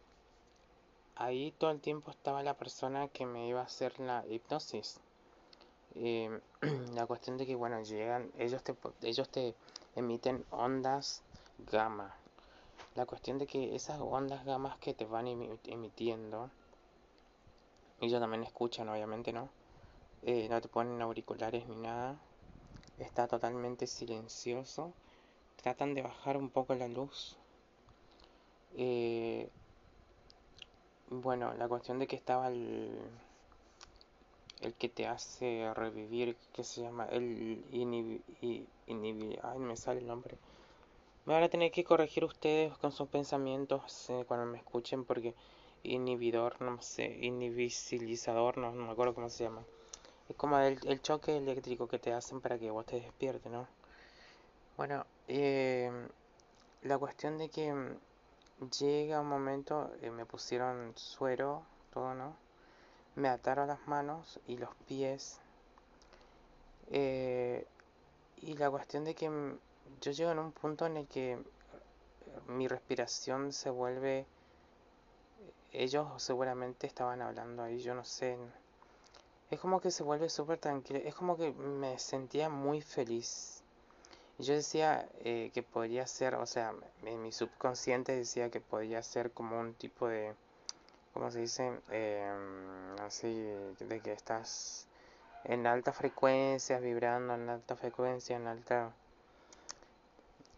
ahí 1.16 1.52
todo 1.58 1.70
el 1.70 1.80
tiempo 1.80 2.10
estaba 2.10 2.42
la 2.42 2.54
persona 2.54 3.08
que 3.08 3.26
me 3.26 3.46
iba 3.48 3.60
a 3.60 3.64
hacer 3.64 3.98
la 4.00 4.24
hipnosis. 4.26 5.00
la 6.94 7.06
cuestión 7.06 7.36
de 7.36 7.46
que, 7.46 7.54
bueno, 7.54 7.82
llegan, 7.82 8.30
ellos 8.38 8.62
te, 8.62 8.74
ellos 9.02 9.28
te 9.28 9.54
emiten 9.94 10.44
ondas 10.50 11.22
gamma. 11.70 12.14
La 12.94 13.06
cuestión 13.06 13.38
de 13.38 13.46
que 13.46 13.74
esas 13.74 14.00
ondas 14.00 14.44
gamma 14.44 14.78
que 14.80 14.94
te 14.94 15.04
van 15.04 15.26
emitiendo, 15.26 16.50
ellos 18.00 18.20
también 18.20 18.42
escuchan, 18.42 18.88
obviamente, 18.88 19.32
¿no? 19.32 19.48
Eh, 20.22 20.48
no 20.48 20.60
te 20.60 20.68
ponen 20.68 21.02
auriculares 21.02 21.66
ni 21.68 21.76
nada, 21.76 22.16
está 22.98 23.26
totalmente 23.26 23.86
silencioso, 23.86 24.92
tratan 25.56 25.94
de 25.94 26.02
bajar 26.02 26.36
un 26.36 26.48
poco 26.48 26.74
la 26.74 26.88
luz. 26.88 27.36
Eh, 28.76 29.48
bueno, 31.10 31.52
la 31.54 31.68
cuestión 31.68 31.98
de 31.98 32.06
que 32.06 32.16
estaba 32.16 32.48
el, 32.48 32.98
el 34.60 34.74
que 34.74 34.88
te 34.88 35.06
hace 35.06 35.72
revivir, 35.74 36.36
que 36.52 36.64
se 36.64 36.82
llama 36.82 37.06
el 37.06 37.64
inhibidor, 37.70 39.40
ay, 39.42 39.58
me 39.58 39.76
sale 39.76 40.00
el 40.00 40.06
nombre. 40.06 40.38
Me 41.24 41.34
van 41.34 41.42
a 41.42 41.48
tener 41.48 41.70
que 41.70 41.84
corregir 41.84 42.24
ustedes 42.24 42.76
con 42.78 42.92
sus 42.92 43.08
pensamientos 43.08 44.10
eh, 44.10 44.24
cuando 44.26 44.46
me 44.46 44.58
escuchen 44.58 45.04
porque 45.04 45.34
inhibidor, 45.82 46.60
no 46.62 46.80
sé, 46.80 47.18
inhibibilizador, 47.20 48.58
no, 48.58 48.72
no 48.72 48.86
me 48.86 48.92
acuerdo 48.92 49.14
cómo 49.14 49.28
se 49.28 49.44
llama. 49.44 49.64
Es 50.28 50.36
como 50.36 50.58
el, 50.58 51.02
choque 51.02 51.36
eléctrico 51.36 51.88
que 51.88 51.98
te 51.98 52.12
hacen 52.12 52.40
para 52.40 52.58
que 52.58 52.70
vos 52.70 52.86
te 52.86 52.96
despiertes, 53.00 53.50
¿no? 53.50 53.68
Bueno, 54.76 55.04
eh, 55.28 55.90
la 56.82 56.98
cuestión 56.98 57.38
de 57.38 57.50
que 57.50 57.74
llega 58.70 59.20
un 59.20 59.28
momento, 59.28 59.90
eh, 60.00 60.10
me 60.10 60.26
pusieron 60.26 60.92
suero, 60.96 61.62
todo, 61.92 62.14
¿no? 62.14 62.36
Me 63.16 63.28
ataron 63.28 63.68
las 63.68 63.86
manos 63.86 64.40
y 64.46 64.56
los 64.56 64.74
pies. 64.86 65.40
Eh, 66.90 67.66
y 68.38 68.54
la 68.54 68.70
cuestión 68.70 69.04
de 69.04 69.14
que 69.14 69.30
yo 70.00 70.12
llego 70.12 70.30
en 70.30 70.38
un 70.38 70.52
punto 70.52 70.86
en 70.86 70.96
el 70.96 71.06
que 71.06 71.38
mi 72.48 72.68
respiración 72.68 73.52
se 73.52 73.70
vuelve... 73.70 74.26
Ellos 75.72 76.22
seguramente 76.22 76.86
estaban 76.86 77.22
hablando 77.22 77.62
ahí, 77.62 77.80
yo 77.80 77.94
no 77.94 78.04
sé 78.04 78.36
es 79.52 79.60
como 79.60 79.82
que 79.82 79.90
se 79.90 80.02
vuelve 80.02 80.30
súper 80.30 80.56
tranquilo, 80.56 80.98
es 81.04 81.14
como 81.14 81.36
que 81.36 81.52
me 81.52 81.98
sentía 81.98 82.48
muy 82.48 82.80
feliz. 82.80 83.61
Yo 84.42 84.54
decía 84.54 85.08
eh, 85.20 85.52
que 85.54 85.62
podría 85.62 86.04
ser, 86.08 86.34
o 86.34 86.46
sea, 86.46 86.74
en 87.04 87.22
mi 87.22 87.30
subconsciente 87.30 88.16
decía 88.16 88.50
que 88.50 88.60
podría 88.60 89.00
ser 89.04 89.30
como 89.30 89.60
un 89.60 89.72
tipo 89.74 90.08
de, 90.08 90.34
¿cómo 91.14 91.30
se 91.30 91.38
dice? 91.38 91.78
Em, 91.90 92.96
así, 92.98 93.32
de 93.78 94.00
que 94.00 94.12
estás 94.12 94.88
en 95.44 95.64
alta 95.68 95.92
frecuencia, 95.92 96.80
vibrando 96.80 97.34
en 97.34 97.48
alta 97.50 97.76
frecuencia, 97.76 98.34
en 98.34 98.48
alta... 98.48 98.92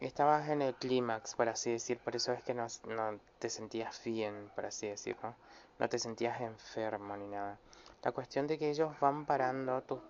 Estabas 0.00 0.49
en 0.49 0.62
el 0.62 0.75
clímax, 0.75 1.35
por 1.35 1.50
así 1.50 1.71
decir, 1.73 1.99
por 1.99 2.17
eso 2.17 2.33
es 2.33 2.43
que 2.43 2.55
no, 2.55 2.67
no 2.88 3.21
te 3.38 3.50
sentías 3.50 4.03
bien, 4.03 4.50
por 4.55 4.64
así 4.64 4.88
decirlo. 4.88 5.35
No 5.79 5.91
te 5.91 5.99
sentías 5.99 6.41
enfermo 6.41 7.19
ni 7.19 7.26
nada. 7.26 7.59
La 8.03 8.12
cuestión 8.12 8.47
de 8.47 8.59
que 8.59 8.71
ellos 8.71 8.99
van 8.99 9.26
parando 9.26 9.83
tu 9.83 10.00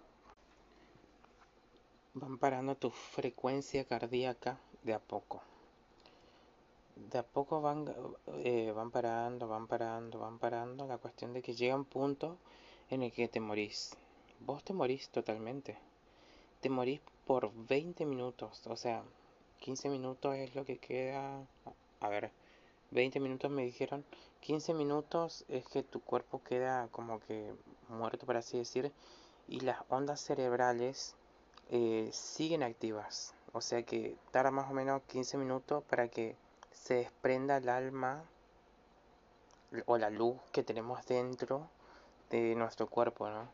van 2.14 2.38
parando 2.38 2.76
tu 2.76 2.90
frecuencia 2.90 3.84
cardíaca 3.84 4.60
de 4.84 4.94
a 4.94 5.00
poco. 5.00 5.42
De 7.10 7.18
a 7.18 7.24
poco 7.24 7.60
van, 7.60 7.92
eh, 8.44 8.70
van 8.70 8.92
parando, 8.92 9.48
van 9.48 9.66
parando, 9.66 10.20
van 10.20 10.38
parando. 10.38 10.86
La 10.86 10.98
cuestión 10.98 11.32
de 11.32 11.42
que 11.42 11.54
llega 11.54 11.74
un 11.74 11.84
punto 11.84 12.38
en 12.88 13.02
el 13.02 13.10
que 13.12 13.26
te 13.26 13.40
morís. 13.40 13.96
Vos 14.38 14.62
te 14.62 14.72
morís 14.72 15.08
totalmente. 15.08 15.76
Te 16.60 16.70
morís 16.70 17.00
por 17.26 17.52
20 17.52 18.06
minutos. 18.06 18.64
O 18.68 18.76
sea, 18.76 19.02
15 19.58 19.88
minutos 19.88 20.36
es 20.36 20.54
lo 20.54 20.64
que 20.64 20.78
queda. 20.78 21.44
A 21.98 22.08
ver, 22.08 22.30
20 22.92 23.18
minutos 23.18 23.50
me 23.50 23.64
dijeron. 23.64 24.04
15 24.40 24.72
minutos 24.72 25.44
es 25.48 25.66
que 25.66 25.82
tu 25.82 26.00
cuerpo 26.00 26.42
queda 26.44 26.86
como 26.92 27.18
que 27.18 27.52
muerto, 27.88 28.24
por 28.24 28.36
así 28.36 28.58
decir, 28.58 28.92
y 29.48 29.60
las 29.60 29.78
ondas 29.88 30.20
cerebrales 30.20 31.16
eh, 31.70 32.10
siguen 32.12 32.62
activas. 32.62 33.34
O 33.52 33.60
sea 33.60 33.82
que 33.82 34.16
tarda 34.30 34.50
más 34.50 34.70
o 34.70 34.74
menos 34.74 35.02
15 35.08 35.38
minutos 35.38 35.84
para 35.84 36.08
que 36.08 36.36
se 36.72 36.94
desprenda 36.94 37.56
el 37.56 37.68
alma 37.68 38.24
o 39.86 39.98
la 39.98 40.10
luz 40.10 40.36
que 40.52 40.62
tenemos 40.62 41.04
dentro 41.06 41.68
de 42.30 42.54
nuestro 42.54 42.88
cuerpo, 42.88 43.28
¿no? 43.28 43.48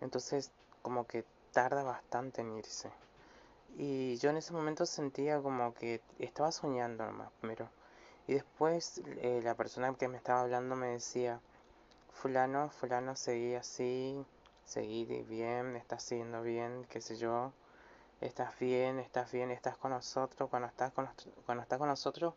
Entonces, 0.00 0.50
como 0.82 1.06
que 1.06 1.24
tarda 1.52 1.82
bastante 1.82 2.40
en 2.42 2.56
irse. 2.58 2.90
Y 3.76 4.16
yo 4.18 4.30
en 4.30 4.36
ese 4.38 4.52
momento 4.52 4.86
sentía 4.86 5.40
como 5.40 5.74
que 5.74 6.00
estaba 6.18 6.52
soñando 6.52 7.04
nomás 7.04 7.30
primero. 7.40 7.68
Y 8.26 8.34
después 8.34 9.02
eh, 9.18 9.40
la 9.42 9.54
persona 9.54 9.94
que 9.94 10.08
me 10.08 10.16
estaba 10.16 10.42
hablando 10.42 10.76
me 10.76 10.88
decía, 10.88 11.40
fulano, 12.12 12.70
fulano, 12.70 13.16
seguí 13.16 13.54
así, 13.54 14.24
seguí 14.70 15.04
bien, 15.04 15.74
estás 15.74 16.04
siguiendo 16.04 16.42
bien, 16.42 16.86
qué 16.88 17.00
sé 17.00 17.16
yo, 17.16 17.52
estás 18.20 18.56
bien, 18.60 19.00
estás 19.00 19.32
bien, 19.32 19.50
estás 19.50 19.76
con 19.76 19.90
nosotros, 19.90 20.48
cuando 20.48 20.68
estás 20.68 20.92
con, 20.92 21.08
cuando 21.44 21.62
estás 21.62 21.78
con 21.80 21.88
nosotros, 21.88 22.34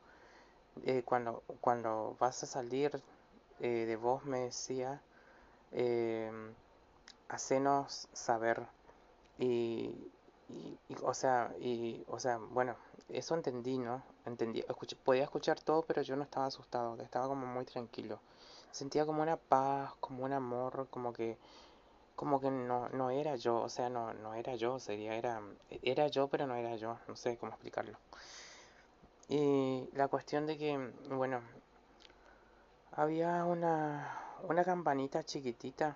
eh, 0.84 1.04
cuando, 1.06 1.44
cuando 1.62 2.18
vas 2.20 2.42
a 2.42 2.48
salir 2.48 3.00
eh, 3.60 3.86
de 3.86 3.96
vos, 3.98 4.26
me 4.26 4.40
decía, 4.40 5.00
eh, 5.74 6.32
hacenos 7.30 8.08
saber. 8.14 8.66
Y, 9.38 10.12
y, 10.50 10.78
o 11.04 11.14
sea, 11.14 11.54
y, 11.60 12.04
o 12.08 12.20
sea, 12.20 12.38
bueno, 12.38 12.76
eso 13.10 13.36
entendí, 13.36 13.78
¿no? 13.78 14.02
Entendí, 14.26 14.66
podía 15.04 15.24
escuchar 15.24 15.60
todo, 15.60 15.84
pero 15.84 16.02
yo 16.02 16.16
no 16.16 16.24
estaba 16.24 16.48
asustado, 16.48 17.00
estaba 17.00 17.28
como 17.28 17.46
muy 17.46 17.66
tranquilo 17.66 18.20
sentía 18.74 19.06
como 19.06 19.22
una 19.22 19.38
paz, 19.38 19.94
como 20.00 20.26
un 20.26 20.34
amor, 20.34 20.88
como 20.90 21.14
que 21.14 21.38
como 22.16 22.40
que 22.40 22.52
no, 22.52 22.90
no 22.90 23.10
era 23.10 23.36
yo, 23.36 23.62
o 23.62 23.70
sea, 23.70 23.90
no, 23.90 24.14
no 24.14 24.34
era 24.34 24.56
yo, 24.56 24.80
sería, 24.80 25.16
era, 25.16 25.42
era 25.82 26.08
yo, 26.08 26.28
pero 26.28 26.48
no 26.48 26.56
era 26.56 26.76
yo, 26.76 26.98
no 27.08 27.16
sé 27.16 27.38
cómo 27.38 27.52
explicarlo. 27.52 27.98
Y 29.30 29.90
la 29.94 30.08
cuestión 30.08 30.46
de 30.46 30.58
que, 30.58 30.78
bueno, 31.10 31.42
había 32.92 33.46
una, 33.46 34.20
una 34.48 34.64
campanita 34.64 35.24
chiquitita 35.24 35.96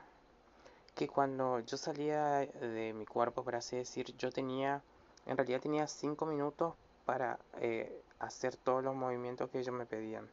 que 0.95 1.07
cuando 1.07 1.59
yo 1.59 1.77
salía 1.77 2.39
de 2.39 2.93
mi 2.93 3.05
cuerpo, 3.05 3.43
por 3.43 3.55
así 3.55 3.75
decir, 3.75 4.15
yo 4.17 4.31
tenía, 4.31 4.81
en 5.27 5.37
realidad 5.37 5.61
tenía 5.61 5.85
cinco 5.87 6.25
minutos 6.25 6.73
para 7.05 7.37
eh, 7.61 8.01
hacer 8.19 8.55
todos 8.55 8.83
los 8.83 8.95
movimientos 8.95 9.49
que 9.51 9.59
ellos 9.59 9.75
me 9.75 9.85
pedían 9.85 10.27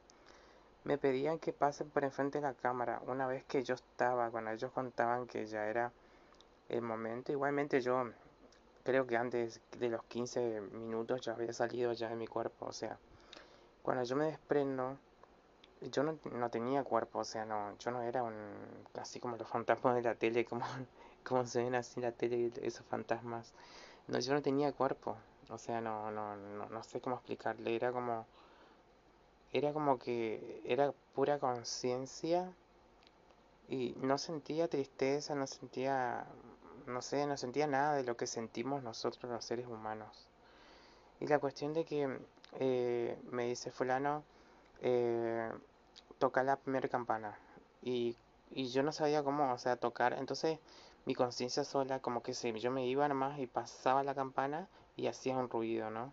me 0.85 0.99
pedían 0.99 1.39
que 1.39 1.53
pase 1.53 1.85
por 1.85 2.05
enfrente 2.05 2.39
de 2.39 2.43
la 2.43 2.55
cámara 2.55 3.01
una 3.07 3.27
vez 3.27 3.45
que 3.45 3.63
yo 3.63 3.75
estaba, 3.75 4.31
cuando 4.31 4.51
ellos 4.51 4.71
contaban 4.73 5.27
que 5.27 5.47
ya 5.47 5.67
era 5.67 5.93
el 6.69 6.83
momento. 6.83 7.33
Igualmente 7.33 7.81
yo 7.81 8.11
creo 8.85 9.07
que 9.07 9.17
antes 9.17 9.61
de 9.79 9.89
los 9.89 10.03
15 10.05 10.61
minutos 10.61 11.23
ya 11.23 11.33
había 11.33 11.53
salido 11.53 11.93
ya 11.95 12.09
de 12.09 12.17
mi 12.17 12.27
cuerpo. 12.27 12.67
O 12.67 12.73
sea, 12.73 12.99
cuando 13.83 14.05
yo 14.05 14.15
me 14.17 14.27
desprendo, 14.27 14.99
yo 15.91 16.03
no, 16.03 16.19
no, 16.33 16.51
tenía 16.51 16.85
cuerpo, 16.85 17.21
o 17.21 17.25
sea, 17.25 17.45
no, 17.45 17.77
yo 17.79 17.91
no 17.91 18.03
era 18.03 18.23
un, 18.23 18.35
así 18.99 19.21
como 19.21 19.37
los 19.37 19.49
fantasmas 19.49 19.95
de 19.97 20.03
la 20.03 20.15
tele, 20.15 20.45
como, 20.47 20.65
como 21.25 21.47
se 21.47 21.63
ven 21.65 21.75
así 21.75 21.95
en 22.01 22.03
la 22.05 22.13
tele, 22.13 22.53
esos 22.63 22.87
fantasmas. 22.87 23.53
No, 24.09 24.19
yo 24.19 24.35
no 24.35 24.43
tenía 24.43 24.73
cuerpo, 24.73 25.17
o 25.49 25.59
sea, 25.59 25.81
no, 25.81 26.11
no, 26.11 26.37
no, 26.37 26.69
no 26.69 26.83
sé 26.83 27.01
cómo 27.01 27.17
explicarle, 27.17 27.75
era 27.75 27.91
como, 27.91 28.27
era 29.55 29.73
como 29.73 29.99
que 30.01 30.61
era 30.67 30.93
pura 31.15 31.39
conciencia 31.39 32.53
y 33.69 33.95
no 34.01 34.19
sentía 34.19 34.69
tristeza, 34.69 35.37
no 35.37 35.47
sentía, 35.47 36.27
no 36.87 37.01
sé, 37.01 37.25
no 37.27 37.37
sentía 37.37 37.69
nada 37.69 37.95
de 37.95 38.03
lo 38.03 38.17
que 38.17 38.27
sentimos 38.27 38.83
nosotros 38.83 39.31
los 39.31 39.45
seres 39.45 39.69
humanos. 39.69 40.29
Y 41.21 41.29
la 41.29 41.39
cuestión 41.39 41.73
de 41.73 41.85
que 41.85 42.19
eh, 42.59 43.17
me 43.31 43.47
dice 43.47 43.71
fulano, 43.71 44.25
eh, 44.83 45.51
toca 46.19 46.43
la 46.43 46.57
primera 46.57 46.89
campana. 46.89 47.39
Y, 47.81 48.17
y 48.51 48.67
yo 48.71 48.83
no 48.83 48.91
sabía 48.91 49.23
cómo, 49.23 49.53
o 49.53 49.59
sea, 49.59 49.77
tocar. 49.77 50.15
Entonces 50.15 50.59
mi 51.05 51.15
conciencia 51.15 51.63
sola, 51.63 52.01
como 52.01 52.25
que 52.25 52.35
se, 52.35 52.59
yo 52.59 52.73
me 52.73 52.87
iba 52.87 53.07
nomás 53.07 53.39
y 53.39 53.47
pasaba 53.47 54.03
la 54.03 54.17
campana 54.17 54.69
y 54.97 55.07
hacía 55.07 55.37
un 55.37 55.49
ruido, 55.49 55.91
¿no? 55.91 56.13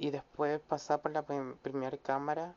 Y 0.00 0.10
después 0.10 0.60
pasaba 0.60 1.02
por 1.02 1.10
la 1.10 1.22
primera 1.22 1.98
cámara 1.98 2.54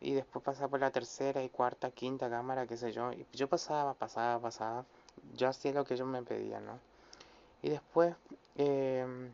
y 0.00 0.14
después 0.14 0.44
pasaba 0.44 0.68
por 0.68 0.80
la 0.80 0.92
tercera 0.92 1.42
y 1.42 1.48
cuarta, 1.48 1.90
quinta 1.90 2.30
cámara, 2.30 2.66
qué 2.68 2.76
sé 2.76 2.92
yo. 2.92 3.12
Y 3.12 3.26
yo 3.32 3.48
pasaba, 3.48 3.94
pasaba, 3.94 4.40
pasaba. 4.40 4.84
Yo 5.34 5.48
hacía 5.48 5.72
lo 5.72 5.84
que 5.84 5.94
ellos 5.94 6.06
me 6.06 6.22
pedían, 6.22 6.64
¿no? 6.64 6.78
Y 7.62 7.70
después, 7.70 8.14
eh, 8.54 9.32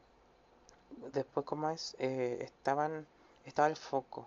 después, 1.12 1.44
¿cómo 1.44 1.68
es? 1.68 1.94
Eh, 1.98 2.38
estaban, 2.40 3.06
estaba 3.44 3.68
el 3.68 3.76
foco. 3.76 4.26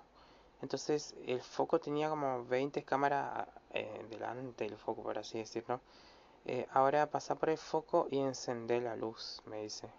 Entonces, 0.62 1.16
el 1.26 1.42
foco 1.42 1.80
tenía 1.80 2.10
como 2.10 2.46
20 2.46 2.84
cámaras 2.84 3.48
eh, 3.74 4.06
delante 4.12 4.66
del 4.66 4.78
foco, 4.78 5.02
por 5.02 5.18
así 5.18 5.40
decirlo. 5.40 5.82
Eh, 6.46 6.68
ahora 6.72 7.10
pasa 7.10 7.34
por 7.34 7.50
el 7.50 7.58
foco 7.58 8.08
y 8.12 8.20
encender 8.20 8.84
la 8.84 8.96
luz, 8.96 9.42
me 9.48 9.64
dice. 9.64 9.90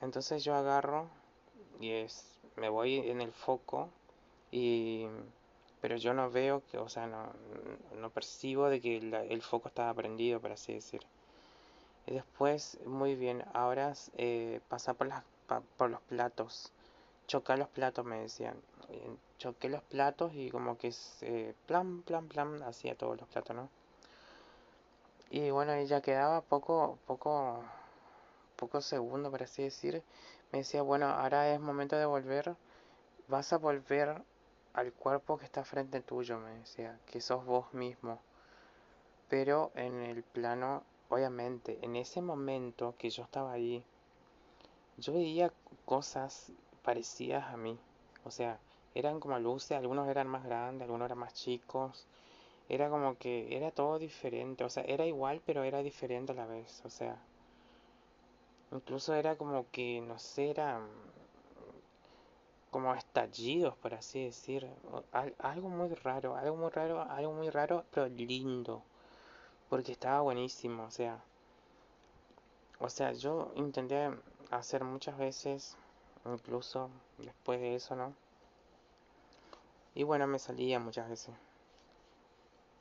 Entonces 0.00 0.42
yo 0.42 0.54
agarro 0.54 1.08
y 1.80 1.90
es, 1.90 2.38
me 2.56 2.68
voy 2.68 2.96
en 2.98 3.20
el 3.20 3.32
foco 3.32 3.88
y 4.50 5.06
pero 5.82 5.96
yo 5.96 6.14
no 6.14 6.30
veo 6.30 6.62
que, 6.70 6.78
o 6.78 6.88
sea, 6.88 7.08
no, 7.08 7.32
no 7.96 8.10
percibo 8.10 8.68
de 8.68 8.80
que 8.80 8.98
el 8.98 9.42
foco 9.42 9.66
estaba 9.66 9.92
prendido, 9.92 10.40
por 10.40 10.52
así 10.52 10.72
decir. 10.72 11.02
Y 12.06 12.14
después, 12.14 12.78
muy 12.86 13.16
bien, 13.16 13.44
ahora 13.52 13.92
eh, 14.16 14.60
pasa 14.68 14.94
por, 14.94 15.10
por 15.76 15.90
los 15.90 16.00
platos. 16.02 16.72
Chocar 17.26 17.58
los 17.58 17.68
platos, 17.68 18.04
me 18.04 18.20
decían. 18.20 18.56
Choqué 19.38 19.68
los 19.68 19.82
platos 19.82 20.32
y 20.34 20.50
como 20.50 20.78
que 20.78 20.92
se 20.92 21.56
plan, 21.66 22.02
plan, 22.02 22.28
plan, 22.28 22.62
hacía 22.62 22.94
todos 22.94 23.18
los 23.18 23.28
platos, 23.28 23.56
¿no? 23.56 23.68
Y 25.30 25.50
bueno, 25.50 25.76
y 25.80 25.86
ya 25.86 26.00
quedaba 26.00 26.42
poco, 26.42 26.98
poco, 27.06 27.60
poco 28.56 28.80
segundo, 28.80 29.32
por 29.32 29.42
así 29.42 29.64
decir. 29.64 30.02
Me 30.52 30.58
decía, 30.58 30.82
bueno, 30.82 31.06
ahora 31.06 31.52
es 31.52 31.60
momento 31.60 31.96
de 31.96 32.06
volver. 32.06 32.56
Vas 33.28 33.52
a 33.52 33.58
volver 33.58 34.22
al 34.74 34.92
cuerpo 34.92 35.38
que 35.38 35.44
está 35.44 35.64
frente 35.64 36.00
tuyo, 36.00 36.38
me 36.38 36.58
decía, 36.58 36.98
que 37.06 37.20
sos 37.20 37.44
vos 37.44 37.72
mismo. 37.74 38.20
Pero 39.28 39.72
en 39.74 40.02
el 40.02 40.22
plano 40.22 40.84
obviamente, 41.12 41.78
en 41.82 41.96
ese 41.96 42.22
momento 42.22 42.94
que 42.96 43.10
yo 43.10 43.22
estaba 43.22 43.52
ahí, 43.52 43.84
yo 44.96 45.12
veía 45.12 45.52
cosas 45.84 46.52
parecidas 46.82 47.52
a 47.52 47.56
mí. 47.56 47.78
O 48.24 48.30
sea, 48.30 48.58
eran 48.94 49.20
como 49.20 49.38
luces, 49.38 49.72
algunos 49.72 50.08
eran 50.08 50.26
más 50.26 50.44
grandes, 50.44 50.82
algunos 50.86 51.06
eran 51.06 51.18
más 51.18 51.34
chicos. 51.34 52.06
Era 52.68 52.88
como 52.88 53.18
que 53.18 53.54
era 53.56 53.70
todo 53.70 53.98
diferente. 53.98 54.64
O 54.64 54.70
sea, 54.70 54.84
era 54.84 55.04
igual, 55.04 55.42
pero 55.44 55.64
era 55.64 55.82
diferente 55.82 56.32
a 56.32 56.34
la 56.34 56.46
vez. 56.46 56.82
O 56.84 56.90
sea, 56.90 57.18
incluso 58.72 59.14
era 59.14 59.36
como 59.36 59.70
que, 59.70 60.00
no 60.00 60.18
sé, 60.18 60.50
era 60.50 60.80
como 62.70 62.94
estallidos, 62.94 63.76
por 63.76 63.94
así 63.94 64.24
decir. 64.24 64.68
Algo 65.38 65.68
muy 65.68 65.94
raro, 65.94 66.36
algo 66.36 66.56
muy 66.56 66.70
raro, 66.70 67.02
algo 67.02 67.32
muy 67.32 67.50
raro, 67.50 67.84
pero 67.92 68.08
lindo 68.08 68.82
porque 69.72 69.92
estaba 69.92 70.20
buenísimo, 70.20 70.84
o 70.84 70.90
sea, 70.90 71.18
o 72.78 72.90
sea, 72.90 73.12
yo 73.12 73.50
intenté 73.54 74.10
hacer 74.50 74.84
muchas 74.84 75.16
veces, 75.16 75.78
incluso 76.26 76.90
después 77.16 77.58
de 77.58 77.76
eso, 77.76 77.96
¿no? 77.96 78.12
Y 79.94 80.02
bueno, 80.02 80.26
me 80.26 80.38
salía 80.38 80.78
muchas 80.78 81.08
veces. 81.08 81.34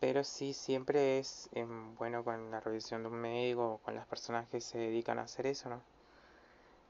Pero 0.02 0.26
sí, 0.26 0.52
siempre 0.54 1.20
es 1.20 1.50
em, 1.54 1.96
bueno 1.96 2.26
con 2.26 2.52
la 2.52 2.60
revisión 2.60 3.04
de 3.04 3.10
un 3.10 3.16
médico 3.22 3.76
o 3.76 3.78
con 3.78 3.96
las 3.96 4.06
personas 4.08 4.50
que 4.50 4.60
se 4.60 4.78
dedican 4.78 5.18
a 5.20 5.24
hacer 5.24 5.48
eso, 5.48 5.70
¿no? 5.70 5.82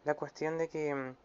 La 0.05 0.15
cuestión 0.15 0.57
de 0.57 0.69
que 0.69 0.89
em, 0.89 1.15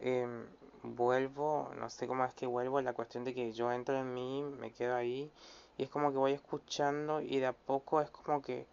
em, 0.00 0.46
vuelvo, 0.82 1.70
no 1.78 1.88
sé 1.88 2.06
cómo 2.06 2.24
es 2.26 2.34
que 2.34 2.46
vuelvo, 2.46 2.80
la 2.82 2.92
cuestión 2.92 3.24
de 3.24 3.34
que 3.34 3.52
yo 3.52 3.72
entro 3.72 3.98
en 3.98 4.12
mí, 4.12 4.42
me 4.42 4.72
quedo 4.72 4.94
ahí 4.96 5.30
y 5.78 5.84
es 5.84 5.90
como 5.90 6.10
que 6.12 6.18
voy 6.18 6.32
escuchando 6.32 7.20
y 7.20 7.38
de 7.38 7.46
a 7.46 7.52
poco 7.52 8.00
es 8.00 8.10
como 8.10 8.42
que 8.42 8.66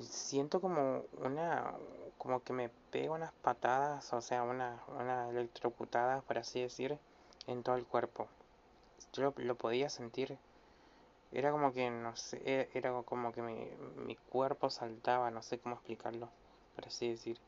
siento 0.00 0.60
como 0.60 1.04
una 1.18 1.72
como 2.18 2.42
que 2.42 2.52
me 2.52 2.68
pego 2.90 3.14
unas 3.14 3.32
patadas 3.32 4.12
o 4.12 4.20
sea 4.20 4.42
una, 4.42 4.82
una 4.98 5.30
electrocutada 5.30 6.20
por 6.22 6.38
así 6.38 6.60
decir 6.60 6.98
en 7.46 7.62
todo 7.62 7.76
el 7.76 7.86
cuerpo 7.86 8.28
yo 9.12 9.32
lo, 9.36 9.54
podía 9.54 9.88
sentir 9.88 10.36
era 11.32 11.50
como 11.50 11.72
que 11.72 11.90
no 11.90 12.16
sé 12.16 12.40
e, 12.44 12.70
era 12.74 12.92
como 13.02 13.32
que 13.32 13.42
mi, 13.42 13.68
mi 14.06 14.16
cuerpo 14.16 14.70
saltaba 14.70 15.30
no 15.30 15.42
sé 15.42 15.58
cómo 15.58 15.74
explicarlo 15.76 16.28
por 16.74 16.86
así 16.86 17.10
decir. 17.10 17.38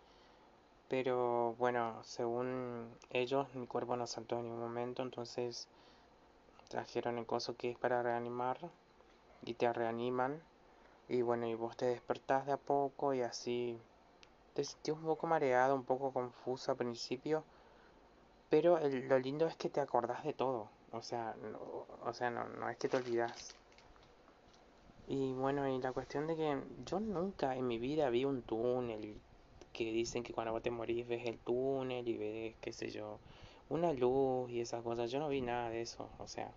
Pero 0.88 1.54
bueno 1.58 2.02
según 2.02 2.90
ellos 3.10 3.54
mi 3.54 3.66
cuerpo 3.66 3.96
no 3.96 4.06
saltó 4.06 4.38
en 4.38 4.44
ningún 4.44 4.60
momento 4.60 5.02
entonces 5.02 5.68
trajeron 6.68 7.18
el 7.18 7.26
coso 7.26 7.56
que 7.56 7.70
es 7.70 7.78
para 7.78 8.02
reanimar 8.02 8.58
y 9.44 9.54
te 9.54 9.72
reaniman. 9.72 10.42
Y 11.08 11.22
bueno 11.22 11.46
y 11.46 11.54
vos 11.54 11.76
te 11.76 11.86
despertás 11.86 12.46
de 12.46 12.52
a 12.52 12.56
poco 12.56 13.14
y 13.14 13.22
así 13.22 13.78
te 14.54 14.64
sentís 14.64 14.94
un 14.94 15.02
poco 15.04 15.26
mareado 15.26 15.74
un 15.74 15.84
poco 15.84 16.12
confuso 16.12 16.70
al 16.72 16.76
principio 16.76 17.44
pero 18.48 18.80
lo 18.80 19.18
lindo 19.18 19.46
es 19.46 19.56
que 19.56 19.70
te 19.70 19.80
acordás 19.80 20.24
de 20.24 20.32
todo. 20.34 20.68
O 20.92 21.02
sea 21.02 21.34
no, 21.40 21.86
o 22.04 22.12
sea 22.12 22.30
no, 22.30 22.44
no 22.48 22.68
es 22.68 22.76
que 22.76 22.88
te 22.88 22.96
olvidas 22.96 23.54
y 25.10 25.32
bueno 25.32 25.68
y 25.68 25.80
la 25.80 25.92
cuestión 25.92 26.26
de 26.26 26.36
que 26.36 26.58
yo 26.86 27.00
nunca 27.00 27.56
en 27.56 27.66
mi 27.66 27.78
vida 27.78 28.08
vi 28.10 28.24
un 28.24 28.42
túnel 28.42 29.20
que 29.72 29.92
dicen 29.92 30.22
que 30.22 30.32
cuando 30.32 30.52
vos 30.52 30.62
te 30.62 30.70
morís 30.70 31.06
ves 31.06 31.26
el 31.26 31.38
túnel 31.38 32.06
y 32.08 32.16
ves 32.16 32.54
qué 32.60 32.72
sé 32.72 32.90
yo 32.90 33.18
una 33.70 33.92
luz 33.92 34.50
y 34.50 34.60
esas 34.60 34.82
cosas. 34.82 35.10
Yo 35.10 35.18
no 35.18 35.28
vi 35.28 35.40
nada 35.40 35.70
de 35.70 35.80
eso, 35.80 36.10
o 36.18 36.28
sea. 36.28 36.52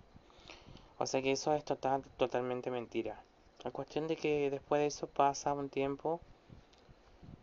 O 0.98 1.06
sea 1.06 1.22
que 1.22 1.32
eso 1.32 1.54
es 1.54 1.64
total, 1.64 2.04
totalmente 2.18 2.70
mentira. 2.70 3.24
La 3.64 3.72
cuestión 3.72 4.08
de 4.08 4.18
que 4.18 4.50
después 4.50 4.82
de 4.82 4.88
eso 4.88 5.08
pasa 5.08 5.54
un 5.54 5.70
tiempo 5.70 6.20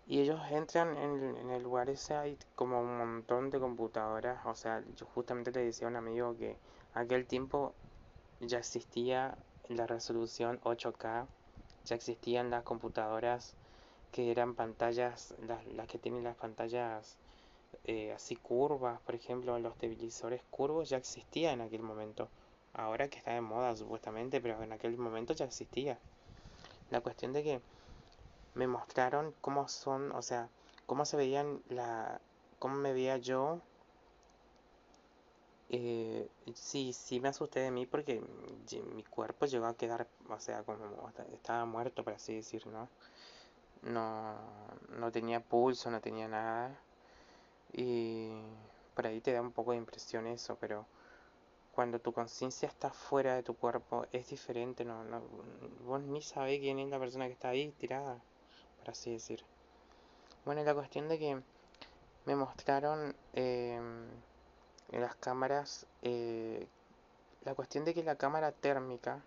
y 0.06 0.20
ellos 0.20 0.40
entran 0.50 0.96
en, 0.96 1.50
el 1.50 1.62
lugar 1.62 1.88
ese, 1.88 2.14
hay 2.14 2.36
como 2.56 2.80
un 2.80 2.98
montón 2.98 3.50
de 3.50 3.60
computadoras. 3.60 4.44
O 4.44 4.54
sea, 4.54 4.82
yo 4.96 5.06
justamente 5.06 5.52
le 5.52 5.64
decía 5.64 5.86
a 5.86 5.90
un 5.90 5.96
amigo 5.96 6.36
que 6.36 6.56
aquel 6.94 7.26
tiempo 7.26 7.74
ya 8.40 8.58
existía 8.58 9.38
la 9.70 9.86
resolución 9.86 10.60
8K, 10.62 11.26
ya 11.84 11.94
existían 11.94 12.50
las 12.50 12.64
computadoras 12.64 13.54
que 14.12 14.30
eran 14.30 14.54
pantallas, 14.54 15.34
las, 15.46 15.86
que 15.86 15.98
tienen 15.98 16.24
las 16.24 16.36
pantallas 16.36 17.16
eh, 17.84 18.12
así 18.12 18.36
curvas, 18.36 19.00
por 19.00 19.14
ejemplo, 19.14 19.58
los 19.58 19.76
televisores 19.76 20.42
curvos 20.50 20.88
ya 20.88 20.96
existía 20.96 21.52
en 21.52 21.60
aquel 21.60 21.82
momento. 21.82 22.28
Ahora 22.74 23.08
que 23.08 23.18
está 23.18 23.32
de 23.32 23.40
moda 23.40 23.76
supuestamente, 23.76 24.40
pero 24.40 24.62
en 24.62 24.72
aquel 24.72 24.96
momento 24.98 25.32
ya 25.34 25.44
existía. 25.44 25.98
La 26.90 27.00
cuestión 27.00 27.32
de 27.32 27.42
que 27.42 27.60
me 28.54 28.66
mostraron 28.66 29.32
cómo 29.40 29.68
son, 29.68 30.12
o 30.12 30.22
sea, 30.22 30.48
cómo 30.86 31.04
se 31.04 31.16
veían 31.16 31.62
la, 31.68 32.20
cómo 32.58 32.74
me 32.74 32.92
veía 32.92 33.16
yo. 33.18 33.60
Eh, 35.72 36.28
sí, 36.54 36.92
sí 36.92 37.20
me 37.20 37.28
asusté 37.28 37.60
de 37.60 37.70
mí 37.70 37.86
porque 37.86 38.20
mi 38.92 39.04
cuerpo 39.04 39.46
llegó 39.46 39.66
a 39.66 39.76
quedar, 39.76 40.08
o 40.28 40.40
sea, 40.40 40.64
como 40.64 41.12
estaba 41.32 41.64
muerto, 41.64 42.02
por 42.02 42.14
así 42.14 42.34
decir, 42.34 42.66
¿no? 42.66 42.88
No, 43.82 44.36
no 44.98 45.12
tenía 45.12 45.40
pulso, 45.40 45.90
no 45.90 46.00
tenía 46.00 46.28
nada. 46.28 46.76
Y 47.72 48.32
por 48.94 49.06
ahí 49.06 49.20
te 49.20 49.32
da 49.32 49.42
un 49.42 49.52
poco 49.52 49.70
de 49.72 49.78
impresión 49.78 50.26
eso, 50.26 50.56
pero 50.60 50.86
cuando 51.72 52.00
tu 52.00 52.12
conciencia 52.12 52.68
está 52.68 52.90
fuera 52.90 53.36
de 53.36 53.42
tu 53.44 53.54
cuerpo 53.54 54.06
es 54.12 54.28
diferente, 54.28 54.84
no, 54.84 55.04
no, 55.04 55.22
vos 55.86 56.02
ni 56.02 56.20
sabés 56.20 56.58
quién 56.60 56.80
es 56.80 56.90
la 56.90 56.98
persona 56.98 57.26
que 57.26 57.32
está 57.34 57.50
ahí 57.50 57.70
tirada, 57.78 58.20
por 58.80 58.90
así 58.90 59.12
decir. 59.12 59.44
Bueno, 60.44 60.64
la 60.64 60.74
cuestión 60.74 61.08
de 61.08 61.18
que 61.18 61.40
me 62.26 62.34
mostraron 62.34 63.14
em, 63.34 64.08
en 64.92 65.00
las 65.00 65.14
cámaras 65.16 65.86
eh, 66.02 66.66
la 67.44 67.54
cuestión 67.54 67.84
de 67.84 67.94
que 67.94 68.02
la 68.02 68.16
cámara 68.16 68.52
térmica, 68.52 69.22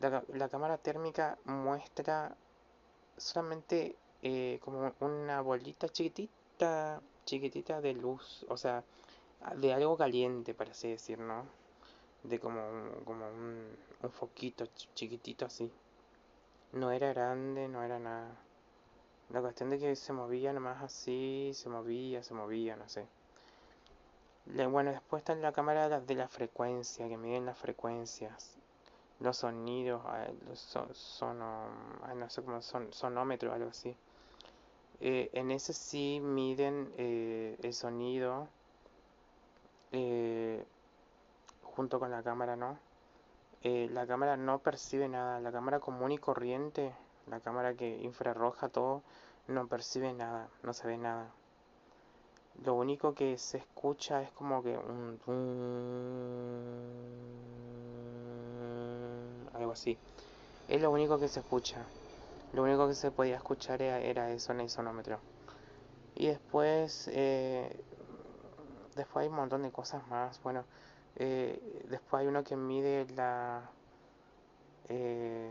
la, 0.00 0.48
cámara 0.48 0.78
térmica 0.78 1.36
muestra 1.44 2.34
solamente 3.16 3.96
eh, 4.22 4.58
como 4.62 4.92
una 5.00 5.42
bolita 5.42 5.88
chiquitita, 5.88 7.00
chiquitita 7.26 7.80
de 7.80 7.92
luz, 7.92 8.46
o 8.48 8.56
sea, 8.56 8.82
de 9.56 9.72
algo 9.74 9.96
caliente, 9.96 10.54
para 10.54 10.70
así 10.70 10.88
decir, 10.88 11.18
¿no? 11.18 11.44
De 12.22 12.38
como 12.38 12.66
un, 12.66 13.04
como 13.04 13.28
un, 13.28 13.76
un 14.02 14.10
foquito 14.10 14.66
chiquitito 14.94 15.46
así. 15.46 15.70
No 16.72 16.92
era 16.92 17.12
grande, 17.12 17.68
no 17.68 17.82
era 17.82 17.98
nada. 17.98 18.30
La 19.30 19.40
cuestión 19.40 19.70
de 19.70 19.78
que 19.78 19.96
se 19.96 20.12
movía 20.12 20.52
nomás 20.52 20.82
así, 20.82 21.52
se 21.54 21.68
movía, 21.68 22.22
se 22.22 22.34
movía, 22.34 22.76
no 22.76 22.88
sé. 22.88 23.06
Bueno, 24.70 24.90
después 24.90 25.20
está 25.20 25.34
la 25.34 25.52
cámara 25.52 26.00
de 26.00 26.14
la 26.14 26.28
frecuencia, 26.28 27.08
que 27.08 27.16
miden 27.16 27.46
las 27.46 27.58
frecuencias, 27.58 28.56
los 29.20 29.38
sonidos, 29.38 30.02
ah, 30.06 30.26
los 30.48 30.58
son, 30.58 31.38
no 31.38 32.30
sé 32.30 32.42
cómo 32.42 32.62
son, 32.62 32.92
sonómetro, 32.92 33.52
algo 33.52 33.70
así. 33.70 33.96
Eh, 35.00 35.30
en 35.32 35.50
ese 35.50 35.72
sí 35.72 36.20
miden 36.22 36.92
eh, 36.98 37.56
el 37.62 37.72
sonido 37.72 38.48
eh, 39.92 40.64
junto 41.62 41.98
con 41.98 42.10
la 42.10 42.22
cámara, 42.22 42.56
¿no? 42.56 42.78
la 43.62 44.06
cámara 44.06 44.38
no 44.38 44.60
percibe 44.60 45.06
nada, 45.06 45.38
la 45.38 45.52
cámara 45.52 45.80
común 45.80 46.12
y 46.12 46.18
corriente 46.18 46.94
la 47.30 47.40
cámara 47.40 47.74
que 47.74 47.98
infrarroja 48.02 48.68
todo 48.68 49.02
no 49.46 49.66
percibe 49.66 50.12
nada, 50.12 50.48
no 50.62 50.72
se 50.72 50.86
ve 50.86 50.98
nada. 50.98 51.30
Lo 52.64 52.74
único 52.74 53.14
que 53.14 53.38
se 53.38 53.58
escucha 53.58 54.22
es 54.22 54.30
como 54.32 54.62
que 54.62 54.76
un, 54.76 55.18
algo 59.54 59.72
así. 59.72 59.96
Es 60.68 60.80
lo 60.82 60.90
único 60.90 61.18
que 61.18 61.28
se 61.28 61.40
escucha. 61.40 61.86
Lo 62.52 62.62
único 62.62 62.86
que 62.88 62.94
se 62.94 63.10
podía 63.10 63.36
escuchar 63.36 63.80
era, 63.82 64.30
eso 64.30 64.52
en 64.52 64.60
el 64.60 64.70
sonómetro. 64.70 65.18
Y 66.16 66.26
después, 66.26 67.08
eh, 67.12 67.74
después 68.94 69.22
hay 69.22 69.28
un 69.28 69.36
montón 69.36 69.62
de 69.62 69.70
cosas 69.70 70.06
más. 70.08 70.42
Bueno, 70.42 70.64
eh, 71.16 71.58
después 71.88 72.20
hay 72.20 72.26
uno 72.26 72.44
que 72.44 72.56
mide 72.56 73.06
la 73.14 73.70
eh, 74.92 75.48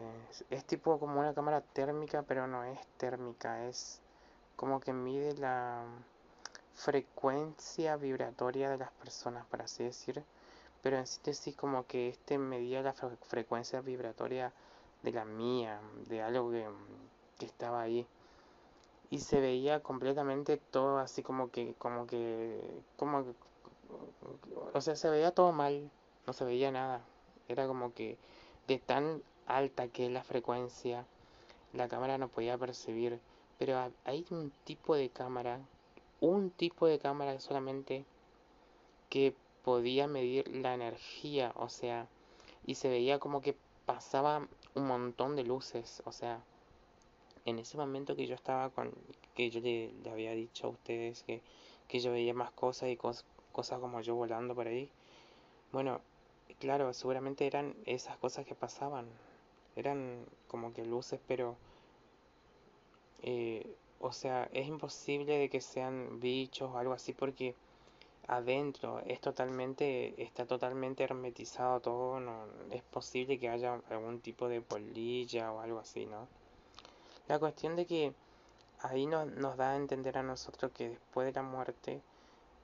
es 0.49 0.65
tipo 0.65 0.99
como 0.99 1.17
una 1.21 1.33
cámara 1.33 1.61
térmica, 1.61 2.23
pero 2.23 2.45
no 2.45 2.65
es 2.65 2.77
térmica, 2.97 3.65
es 3.67 4.01
como 4.57 4.81
que 4.81 4.91
mide 4.91 5.33
la 5.37 5.85
frecuencia 6.79 7.97
vibratoria 7.97 8.69
de 8.69 8.77
las 8.77 8.91
personas, 8.91 9.45
por 9.47 9.61
así 9.61 9.83
decir. 9.83 10.23
Pero 10.81 10.97
en 10.97 11.05
síntesis 11.05 11.55
como 11.55 11.85
que 11.85 12.07
este 12.07 12.37
medía 12.37 12.81
la 12.81 12.93
frecuencia 12.93 13.81
vibratoria 13.81 14.53
de 15.03 15.11
la 15.11 15.25
mía, 15.25 15.81
de 16.07 16.21
algo 16.21 16.51
que, 16.51 16.65
que 17.37 17.45
estaba 17.45 17.81
ahí. 17.81 18.07
Y 19.09 19.19
se 19.19 19.41
veía 19.41 19.81
completamente 19.81 20.57
todo 20.57 20.99
así 20.99 21.21
como 21.21 21.51
que, 21.51 21.73
como 21.77 22.07
que, 22.07 22.61
como 22.95 23.25
que, 23.25 23.33
o 24.73 24.79
sea, 24.79 24.95
se 24.95 25.09
veía 25.09 25.31
todo 25.31 25.51
mal, 25.51 25.91
no 26.27 26.33
se 26.33 26.45
veía 26.45 26.71
nada. 26.71 27.01
Era 27.49 27.67
como 27.67 27.93
que 27.93 28.17
de 28.67 28.77
tan 28.79 29.21
alta 29.47 29.89
que 29.89 30.05
es 30.05 30.11
la 30.11 30.23
frecuencia, 30.23 31.05
la 31.73 31.89
cámara 31.89 32.17
no 32.17 32.29
podía 32.29 32.57
percibir. 32.57 33.19
Pero 33.57 33.91
hay 34.05 34.25
un 34.29 34.51
tipo 34.63 34.95
de 34.95 35.09
cámara, 35.09 35.59
un 36.21 36.51
tipo 36.51 36.87
de 36.87 36.99
cámara 36.99 37.39
solamente 37.39 38.05
que 39.09 39.33
podía 39.63 40.07
medir 40.07 40.47
la 40.49 40.73
energía, 40.73 41.53
o 41.55 41.69
sea, 41.69 42.07
y 42.65 42.75
se 42.75 42.89
veía 42.89 43.19
como 43.19 43.41
que 43.41 43.55
pasaba 43.85 44.47
un 44.75 44.87
montón 44.87 45.35
de 45.35 45.43
luces, 45.43 46.01
o 46.05 46.11
sea, 46.11 46.43
en 47.45 47.59
ese 47.59 47.77
momento 47.77 48.15
que 48.15 48.27
yo 48.27 48.35
estaba 48.35 48.69
con, 48.69 48.91
que 49.35 49.49
yo 49.49 49.59
le, 49.61 49.91
había 50.11 50.31
dicho 50.33 50.67
a 50.67 50.69
ustedes 50.71 51.23
que, 51.23 51.41
que 51.87 51.99
yo 51.99 52.11
veía 52.11 52.33
más 52.33 52.51
cosas 52.51 52.89
y 52.89 52.97
cosas 52.97 53.79
como 53.79 54.01
yo 54.01 54.15
volando 54.15 54.55
por 54.55 54.67
ahí, 54.67 54.91
bueno, 55.71 56.01
claro, 56.59 56.93
seguramente 56.93 57.45
eran 57.45 57.75
esas 57.85 58.17
cosas 58.17 58.45
que 58.45 58.55
pasaban. 58.55 59.05
Eran 59.75 60.25
como 60.47 60.73
que 60.73 60.85
luces, 60.85 61.19
pero... 61.27 61.55
Eh, 63.21 63.75
o 63.99 64.11
sea, 64.11 64.49
es 64.53 64.67
imposible 64.67 65.37
de 65.37 65.49
que 65.49 65.61
sean 65.61 66.19
bichos 66.19 66.71
o 66.71 66.77
algo 66.77 66.93
así 66.93 67.13
porque 67.13 67.55
adentro 68.27 69.01
es 69.05 69.19
totalmente, 69.19 70.21
está 70.21 70.45
totalmente 70.45 71.03
hermetizado 71.03 71.79
todo, 71.79 72.19
no 72.19 72.45
es 72.71 72.83
posible 72.83 73.39
que 73.39 73.49
haya 73.49 73.81
algún 73.89 74.21
tipo 74.21 74.47
de 74.47 74.61
polilla 74.61 75.51
o 75.51 75.61
algo 75.61 75.79
así, 75.79 76.05
¿no? 76.05 76.27
La 77.27 77.39
cuestión 77.39 77.75
de 77.75 77.85
que 77.85 78.13
ahí 78.81 79.05
no, 79.05 79.25
nos 79.25 79.57
da 79.57 79.71
a 79.71 79.75
entender 79.75 80.17
a 80.17 80.23
nosotros 80.23 80.71
que 80.71 80.89
después 80.89 81.25
de 81.25 81.33
la 81.33 81.43
muerte 81.43 82.01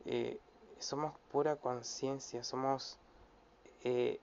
eh, 0.06 0.40
somos 0.80 1.14
pura 1.32 1.56
conciencia, 1.56 2.44
somos 2.44 2.98
eh, 3.84 4.20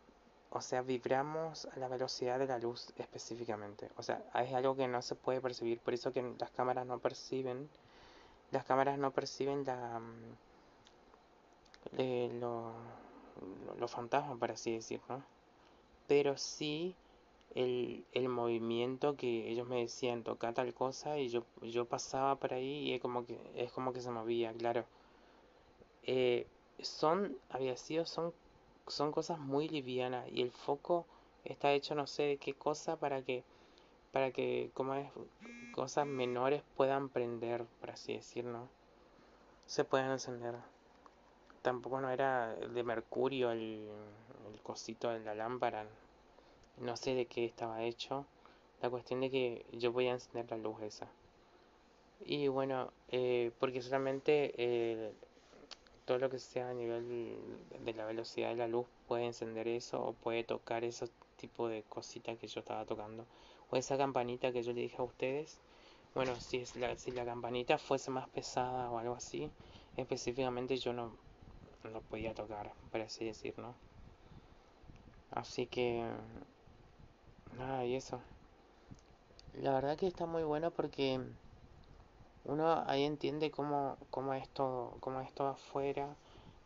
o 0.55 0.61
sea, 0.61 0.83
vibramos 0.83 1.67
a 1.75 1.79
la 1.79 1.89
velocidad 1.89 2.39
de 2.39 2.47
la 2.47 2.59
luz 2.59 2.93
específicamente. 2.97 3.89
O 3.97 4.03
sea, 4.03 4.23
es 4.35 4.53
algo 4.53 4.77
que 4.77 4.87
no 4.87 5.01
se 5.01 5.15
puede 5.15 5.41
percibir, 5.41 5.79
por 5.81 5.95
eso 5.95 6.13
que 6.13 6.23
las 6.39 6.51
cámaras 6.51 6.87
no 6.87 6.99
perciben, 6.99 7.71
las 8.51 8.65
cámaras 8.65 8.99
no 8.99 9.13
perciben 9.13 9.65
la, 9.65 9.99
mm, 9.99 10.37
eh, 11.97 12.39
los 13.79 13.91
fantasmas, 13.91 14.39
por 14.39 14.51
así 14.51 14.73
decirlo. 14.73 15.23
Pero 16.07 16.37
sí 16.37 16.95
el, 17.55 18.05
el, 18.13 18.29
movimiento 18.29 19.17
que 19.17 19.49
ellos 19.49 19.67
me 19.67 19.81
decían, 19.81 20.23
toca 20.23 20.53
tal 20.53 20.75
cosa, 20.75 21.19
y 21.19 21.29
yo, 21.31 21.45
yo 21.63 21.87
pasaba 21.87 22.37
por 22.37 22.53
ahí 22.53 22.91
y 22.91 22.95
es 22.95 23.01
como 23.01 23.25
que, 23.27 23.39
es 23.57 23.73
como 23.73 23.93
que 23.95 24.03
se 24.03 24.11
movía, 24.11 24.53
claro. 24.53 24.85
Eh, 26.03 26.47
son, 26.81 27.39
había 27.51 27.77
sido, 27.77 28.05
son 28.07 28.35
son 28.87 29.13
cosas 29.13 29.39
muy 29.39 29.69
livianas 29.69 30.27
y 30.31 30.43
el 30.43 30.51
foco 30.51 31.07
está 31.45 31.73
hecho 31.73 31.95
no 31.95 32.07
sé 32.07 32.23
de 32.25 32.37
qué 32.37 32.55
cosa 32.55 32.97
para 32.97 33.23
que 33.23 33.45
para 34.13 34.31
que 34.31 34.71
como 34.75 34.95
es 34.95 35.11
cosas 35.75 36.07
menores 36.07 36.63
puedan 36.77 37.09
prender 37.09 37.65
por 37.81 37.91
así 37.91 38.15
decirlo 38.15 38.69
se 39.67 39.85
puedan 39.85 40.11
encender. 40.11 40.55
Tampoco 41.63 42.01
no 42.01 42.11
era 42.11 42.55
de 42.55 42.83
mercurio 42.83 43.53
el, 43.53 43.89
el 44.53 44.61
cosito 44.61 45.09
de 45.09 45.21
la 45.21 45.35
lámpara. 45.35 45.87
No 46.79 46.97
sé 46.97 47.15
de 47.15 47.25
qué 47.27 47.45
estaba 47.47 47.83
hecho. 47.83 48.27
La 48.83 48.91
cuestión 48.91 49.21
de 49.21 49.31
que 49.31 49.65
yo 49.73 49.91
voy 49.91 50.09
a 50.09 50.13
encender 50.13 50.51
la 50.51 50.59
luz 50.59 50.83
esa. 50.83 51.07
Y 52.25 52.49
bueno 52.49 52.93
eh, 53.09 53.51
porque 53.59 53.81
solamente 53.81 54.53
eh, 54.57 55.13
todo 56.05 56.19
lo 56.19 56.31
que 56.31 56.39
sea 56.39 56.71
a 56.71 56.75
nivel 56.75 57.39
de 57.81 57.95
la 57.95 58.05
velocidad 58.07 58.51
de 58.51 58.57
la 58.57 58.69
luz 58.69 58.87
puede 59.07 59.27
encender 59.27 59.69
eso 59.69 60.03
o 60.03 60.13
puede 60.13 60.45
tocar 60.45 60.85
ese 60.85 61.09
tipo 61.37 61.69
de 61.69 61.83
cositas 61.85 62.39
que 62.39 62.47
yo 62.47 62.61
estaba 62.61 62.85
tocando. 62.85 63.27
O 63.71 63.77
esa 63.77 63.97
campanita 63.97 64.53
que 64.53 64.63
yo 64.63 64.73
le 64.73 64.83
dije 64.83 64.97
a 64.99 65.05
ustedes. 65.05 65.61
Bueno 66.15 66.39
si 66.41 66.59
es 66.59 66.77
la, 66.77 66.97
si 66.97 67.11
la 67.11 67.25
campanita 67.25 67.79
fuese 67.79 68.11
más 68.11 68.29
pesada 68.29 68.91
o 68.91 68.99
algo 68.99 69.15
así 69.15 69.51
específicamente 69.97 70.77
yo 70.77 70.93
no 70.93 71.17
lo 71.85 72.01
podía 72.03 72.35
tocar 72.35 72.73
por 72.91 73.01
así 73.01 73.25
decir 73.25 73.59
no 73.59 73.75
así 75.31 75.67
que 75.67 76.05
nada 77.57 77.85
y 77.85 77.95
eso. 77.95 78.21
La 79.53 79.73
verdad 79.73 79.97
que 79.99 80.07
está 80.07 80.27
muy 80.27 80.43
bueno 80.45 80.71
porque 80.71 81.21
uno 82.45 82.85
ahí 82.87 83.05
entiende 83.05 83.51
cómo, 83.51 83.97
cómo 84.11 84.35
es 84.35 84.49
todo, 84.49 84.97
cómo 85.01 85.21
es 85.21 85.33
todo 85.35 85.49
afuera. 85.49 86.17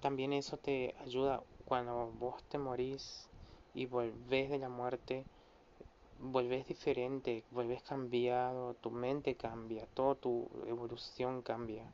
También 0.00 0.32
eso 0.32 0.56
te 0.56 0.94
ayuda 1.00 1.42
cuando 1.64 2.12
vos 2.18 2.42
te 2.44 2.58
morís 2.58 3.28
y 3.74 3.86
volvés 3.86 4.50
de 4.50 4.58
la 4.58 4.68
muerte, 4.68 5.24
volvés 6.18 6.66
diferente, 6.66 7.44
volvés 7.50 7.82
cambiado, 7.82 8.74
tu 8.74 8.90
mente 8.90 9.34
cambia, 9.34 9.86
toda 9.94 10.14
tu 10.14 10.48
evolución 10.66 11.42
cambia. 11.42 11.84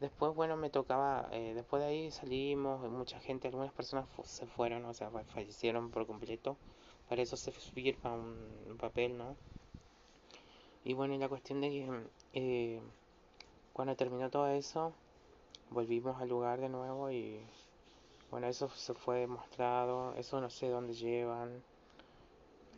Después, 0.00 0.34
bueno, 0.34 0.56
me 0.56 0.70
tocaba, 0.70 1.28
eh, 1.32 1.52
después 1.54 1.82
de 1.82 1.88
ahí 1.88 2.10
salimos, 2.10 2.90
mucha 2.90 3.20
gente, 3.20 3.48
algunas 3.48 3.72
personas 3.72 4.06
se 4.24 4.46
fueron, 4.46 4.84
o 4.86 4.94
sea, 4.94 5.10
fallecieron 5.10 5.90
por 5.90 6.06
completo. 6.06 6.56
Para 7.08 7.22
eso 7.22 7.36
se 7.36 7.52
firma 7.52 8.12
un, 8.14 8.76
papel, 8.78 9.16
¿no? 9.16 9.36
Y 10.84 10.94
bueno, 10.94 11.16
la 11.16 11.28
cuestión 11.28 11.60
de 11.60 11.70
que 11.70 11.88
eh, 12.34 12.80
cuando 13.72 13.96
terminó 13.96 14.28
todo 14.28 14.48
eso, 14.48 14.92
volvimos 15.70 16.20
al 16.20 16.28
lugar 16.28 16.60
de 16.60 16.68
nuevo 16.68 17.10
y 17.10 17.40
bueno, 18.30 18.48
eso 18.48 18.68
se 18.68 18.94
fue 18.94 19.20
demostrado, 19.20 20.14
eso 20.16 20.40
no 20.40 20.50
sé 20.50 20.68
dónde 20.68 20.94
llevan. 20.94 21.62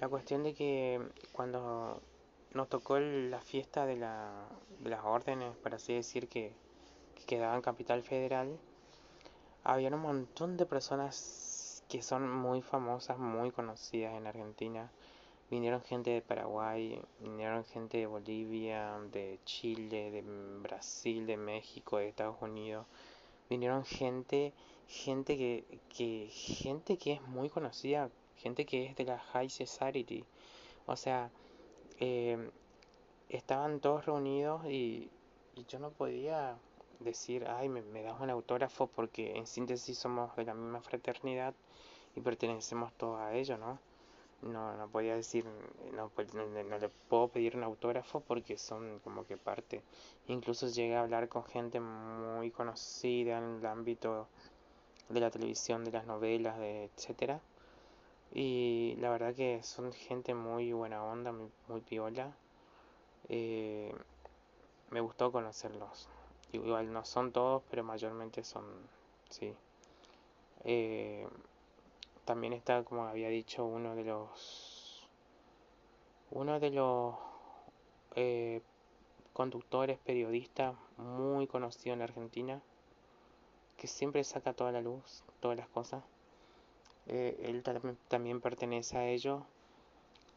La 0.01 0.09
cuestión 0.09 0.43
de 0.43 0.55
que 0.55 1.01
cuando 1.33 2.03
nos 2.53 2.69
tocó 2.69 2.99
la 2.99 3.41
fiesta 3.41 3.87
de, 3.87 3.97
la, 3.97 4.31
de 4.81 4.91
las 4.91 5.05
órdenes, 5.05 5.57
para 5.57 5.77
así 5.77 5.95
decir, 5.95 6.29
que, 6.29 6.53
que 7.15 7.25
quedaba 7.25 7.57
en 7.57 7.63
Capital 7.63 8.03
Federal, 8.03 8.59
había 9.65 9.89
un 9.89 10.01
montón 10.01 10.57
de 10.57 10.67
personas 10.67 11.83
que 11.89 12.03
son 12.03 12.31
muy 12.31 12.61
famosas, 12.63 13.19
muy 13.19 13.51
conocidas 13.51 14.15
en 14.15 14.27
Argentina. 14.27 14.91
Vinieron 15.49 15.81
gente 15.83 16.11
de 16.11 16.23
Paraguay, 16.23 17.01
vinieron 17.21 17.65
gente 17.65 17.99
de 17.99 18.07
Bolivia, 18.07 18.99
de 19.13 19.39
Chile, 19.45 20.11
de 20.11 20.23
Brasil, 20.61 21.25
de 21.25 21.37
México, 21.37 21.99
de 21.99 22.09
Estados 22.09 22.43
Unidos. 22.43 22.85
Vinieron 23.49 23.85
gente, 23.85 24.53
gente 24.89 25.37
que, 25.37 25.65
que, 25.89 26.29
gente 26.33 26.99
que 26.99 27.13
es 27.13 27.23
muy 27.23 27.49
conocida, 27.49 28.11
gente 28.39 28.67
que 28.67 28.87
es 28.87 28.97
de 28.97 29.05
la 29.05 29.19
High 29.21 29.49
Society. 29.49 30.25
O 30.87 30.97
sea, 30.97 31.31
eh, 32.01 32.51
estaban 33.29 33.79
todos 33.79 34.05
reunidos 34.05 34.65
y, 34.67 35.11
y 35.55 35.65
yo 35.69 35.79
no 35.79 35.91
podía 35.91 36.57
decir, 36.99 37.47
ay, 37.49 37.69
me, 37.69 37.83
me 37.83 38.03
das 38.03 38.21
un 38.21 38.31
autógrafo 38.31 38.89
porque 38.89 39.37
en 39.37 39.47
síntesis 39.47 39.97
somos 39.97 40.35
de 40.35 40.45
la 40.45 40.55
misma 40.55 40.81
fraternidad 40.81 41.55
y 42.17 42.21
pertenecemos 42.21 42.93
todos 42.95 43.21
a 43.21 43.33
ello, 43.35 43.59
¿no? 43.59 43.79
No, 44.43 44.77
no 44.77 44.89
podía 44.89 45.17
decir, 45.17 45.45
no, 45.93 46.11
no, 46.35 46.79
le 46.79 46.89
puedo 47.09 47.29
pedir 47.29 47.57
un 47.57 47.65
autógrafo 47.65 48.21
porque 48.21 48.59
son 48.59 49.01
como 49.01 49.27
que 49.27 49.37
parte. 49.37 49.83
Incluso 50.29 50.69
llegué 50.69 50.97
a 50.97 51.01
hablar 51.01 51.29
con 51.29 51.45
gente 51.45 51.81
muy 51.81 52.51
conocida 52.51 53.39
en 53.39 53.59
el 53.59 53.67
ámbito 53.67 54.29
de 55.09 55.21
la 55.21 55.31
televisión, 55.31 55.85
de 55.85 55.93
las 55.93 56.07
novelas, 56.07 56.59
de 56.59 56.85
etcétera. 56.85 57.41
Y 58.33 58.97
la 59.01 59.11
verdad 59.11 59.35
que 59.35 59.63
son 59.63 59.93
gente 59.93 60.35
muy 60.35 60.73
buena 60.73 61.03
onda, 61.03 61.33
muy, 61.33 61.51
muy 61.69 61.81
piola. 61.81 62.37
Eh, 63.29 63.95
me 64.91 65.01
gustó 65.01 65.33
conocerlos. 65.33 66.09
Igual 66.53 66.93
no 66.93 67.05
son 67.05 67.33
todos, 67.33 67.63
pero 67.71 67.83
mayormente 67.85 68.45
son, 68.45 68.65
sí. 69.31 69.55
Eh, 70.65 71.27
también 72.27 72.53
está, 72.53 72.83
como 72.83 73.05
había 73.07 73.29
dicho, 73.29 73.65
uno 73.65 73.95
de 73.95 74.05
los, 74.05 75.09
uno 76.33 76.59
de 76.61 76.71
los 76.71 77.15
eh, 78.17 78.61
conductores, 79.33 79.99
periodistas 80.01 80.75
muy 80.99 81.47
conocido 81.47 81.95
en 81.95 82.03
Argentina, 82.03 82.61
que 83.79 83.87
siempre 83.87 84.25
saca 84.25 84.53
toda 84.53 84.73
la 84.73 84.81
luz, 84.81 85.23
todas 85.41 85.57
las 85.57 85.69
cosas. 85.69 86.03
Eh, 87.07 87.39
él 87.45 87.63
también 88.09 88.41
pertenece 88.41 88.99
a 88.99 89.09
ello 89.09 89.47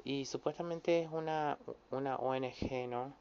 y 0.03 0.25
supuestamente 0.25 1.01
es 1.01 1.09
una, 1.11 1.57
una 1.89 2.17
ONG, 2.17 2.87
¿no? 2.87 3.13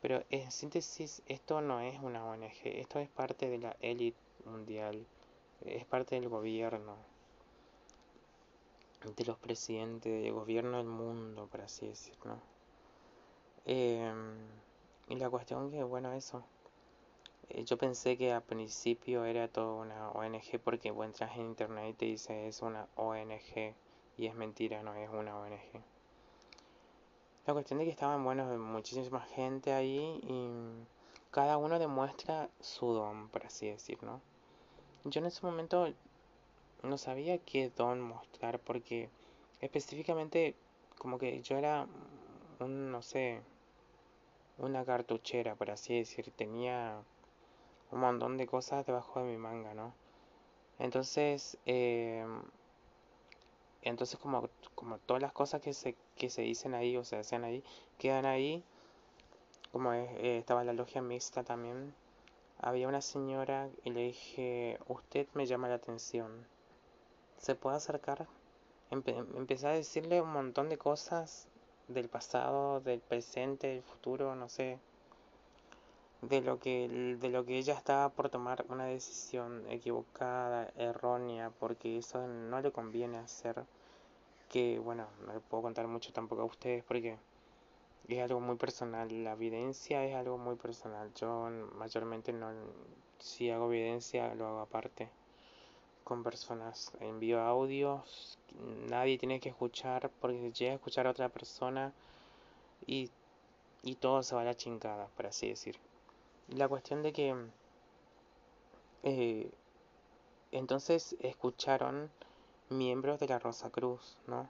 Pero 0.00 0.24
en 0.30 0.50
síntesis, 0.50 1.22
esto 1.26 1.60
no 1.60 1.80
es 1.80 2.00
una 2.00 2.24
ONG, 2.24 2.64
esto 2.64 3.00
es 3.00 3.10
parte 3.10 3.50
de 3.50 3.58
la 3.58 3.76
élite 3.80 4.18
mundial, 4.46 5.04
es 5.66 5.84
parte 5.84 6.14
del 6.14 6.30
gobierno, 6.30 6.96
de 9.04 9.24
los 9.24 9.38
presidentes, 9.38 10.22
del 10.22 10.32
gobierno 10.32 10.78
del 10.78 10.86
mundo, 10.86 11.46
por 11.46 11.60
así 11.62 11.86
decirlo. 11.86 12.38
Em, 13.64 14.36
y 15.08 15.16
la 15.16 15.30
cuestión 15.30 15.70
que, 15.70 15.82
bueno, 15.82 16.12
eso. 16.12 16.42
Eh, 17.50 17.64
yo 17.64 17.78
pensé 17.78 18.16
que 18.18 18.32
al 18.32 18.42
principio 18.42 19.24
era 19.24 19.48
todo 19.48 19.76
una 19.76 20.10
ONG 20.10 20.60
porque 20.62 20.90
bueno, 20.90 21.12
entras 21.12 21.36
en 21.36 21.46
internet 21.46 21.90
y 21.90 21.94
te 21.94 22.04
dice 22.04 22.46
es 22.48 22.60
una 22.60 22.86
ONG 22.96 23.74
y 24.18 24.26
es 24.26 24.34
mentira, 24.34 24.82
no 24.82 24.94
es 24.94 25.08
una 25.08 25.38
ONG. 25.38 25.82
La 27.46 27.54
cuestión 27.54 27.78
de 27.78 27.86
que 27.86 27.90
estaban, 27.90 28.22
bueno, 28.24 28.44
muchísima 28.58 29.20
gente 29.22 29.72
ahí 29.72 30.20
y 30.22 30.86
cada 31.30 31.56
uno 31.56 31.78
demuestra 31.78 32.50
su 32.60 32.92
don, 32.92 33.30
por 33.30 33.46
así 33.46 33.68
decir, 33.68 34.02
¿no? 34.02 34.20
Yo 35.04 35.20
en 35.20 35.26
ese 35.26 35.46
momento 35.46 35.88
no 36.82 36.98
sabía 36.98 37.38
qué 37.38 37.70
don 37.76 38.00
mostrar 38.00 38.58
porque 38.60 39.10
específicamente 39.60 40.54
como 40.98 41.18
que 41.18 41.42
yo 41.42 41.56
era 41.56 41.86
un, 42.60 42.90
no 42.90 43.02
sé, 43.02 43.40
una 44.58 44.84
cartuchera, 44.84 45.54
por 45.54 45.70
así 45.70 45.96
decir, 45.96 46.32
tenía 46.36 47.02
un 47.90 48.00
montón 48.00 48.36
de 48.36 48.46
cosas 48.46 48.84
debajo 48.86 49.20
de 49.20 49.26
mi 49.26 49.36
manga, 49.36 49.74
¿no? 49.74 49.94
Entonces, 50.78 51.58
eh, 51.66 52.24
entonces 53.82 54.18
como, 54.18 54.48
como 54.74 54.98
todas 54.98 55.22
las 55.22 55.32
cosas 55.32 55.60
que 55.60 55.72
se, 55.72 55.96
que 56.16 56.30
se 56.30 56.42
dicen 56.42 56.74
ahí 56.74 56.96
o 56.96 57.04
se 57.04 57.16
hacen 57.16 57.44
ahí, 57.44 57.62
quedan 57.98 58.26
ahí, 58.26 58.62
como 59.72 59.92
eh, 59.92 60.38
estaba 60.38 60.64
la 60.64 60.72
logia 60.72 61.02
mixta 61.02 61.44
también, 61.44 61.94
había 62.60 62.88
una 62.88 63.00
señora 63.00 63.70
y 63.84 63.90
le 63.90 64.02
dije, 64.02 64.78
usted 64.88 65.28
me 65.34 65.46
llama 65.46 65.68
la 65.68 65.76
atención, 65.76 66.46
¿se 67.38 67.54
puede 67.54 67.76
acercar? 67.76 68.26
empecé 68.90 69.66
a 69.68 69.72
decirle 69.72 70.20
un 70.22 70.32
montón 70.32 70.68
de 70.68 70.78
cosas 70.78 71.46
del 71.88 72.08
pasado, 72.08 72.80
del 72.80 73.00
presente, 73.00 73.68
del 73.68 73.82
futuro, 73.82 74.34
no 74.34 74.48
sé, 74.48 74.78
de 76.22 76.40
lo 76.40 76.58
que 76.58 77.16
de 77.20 77.28
lo 77.28 77.44
que 77.44 77.58
ella 77.58 77.74
estaba 77.74 78.08
por 78.10 78.28
tomar 78.30 78.64
una 78.68 78.86
decisión 78.86 79.64
equivocada, 79.70 80.70
errónea, 80.76 81.50
porque 81.60 81.98
eso 81.98 82.26
no 82.26 82.60
le 82.60 82.72
conviene 82.72 83.18
hacer. 83.18 83.64
Que 84.48 84.78
bueno, 84.78 85.06
no 85.26 85.34
le 85.34 85.40
puedo 85.40 85.62
contar 85.64 85.86
mucho 85.88 86.12
tampoco 86.12 86.42
a 86.42 86.46
ustedes 86.46 86.82
porque 86.84 87.18
es 88.08 88.22
algo 88.22 88.40
muy 88.40 88.56
personal. 88.56 89.08
La 89.24 89.32
evidencia 89.32 90.04
es 90.04 90.14
algo 90.14 90.38
muy 90.38 90.56
personal. 90.56 91.12
Yo 91.14 91.48
mayormente 91.76 92.32
no, 92.32 92.50
si 93.18 93.50
hago 93.50 93.66
evidencia 93.72 94.34
lo 94.34 94.46
hago 94.46 94.60
aparte 94.60 95.10
con 96.08 96.22
personas. 96.22 96.90
Envío 97.00 97.40
audios, 97.42 98.38
nadie 98.88 99.18
tiene 99.18 99.40
que 99.40 99.50
escuchar 99.50 100.10
porque 100.20 100.40
si 100.40 100.52
llega 100.52 100.72
a 100.72 100.76
escuchar 100.76 101.06
a 101.06 101.10
otra 101.10 101.28
persona 101.28 101.92
y, 102.86 103.10
y 103.82 103.96
todo 103.96 104.22
se 104.22 104.34
va 104.34 104.40
a 104.40 104.44
la 104.44 104.56
chingada, 104.56 105.08
por 105.16 105.26
así 105.26 105.48
decir 105.48 105.78
la 106.48 106.68
cuestión 106.68 107.02
de 107.02 107.12
que 107.12 107.34
eh, 109.02 109.50
entonces 110.50 111.16
escucharon 111.20 112.10
miembros 112.70 113.20
de 113.20 113.28
la 113.28 113.38
Rosa 113.38 113.70
Cruz, 113.70 114.16
¿no? 114.26 114.48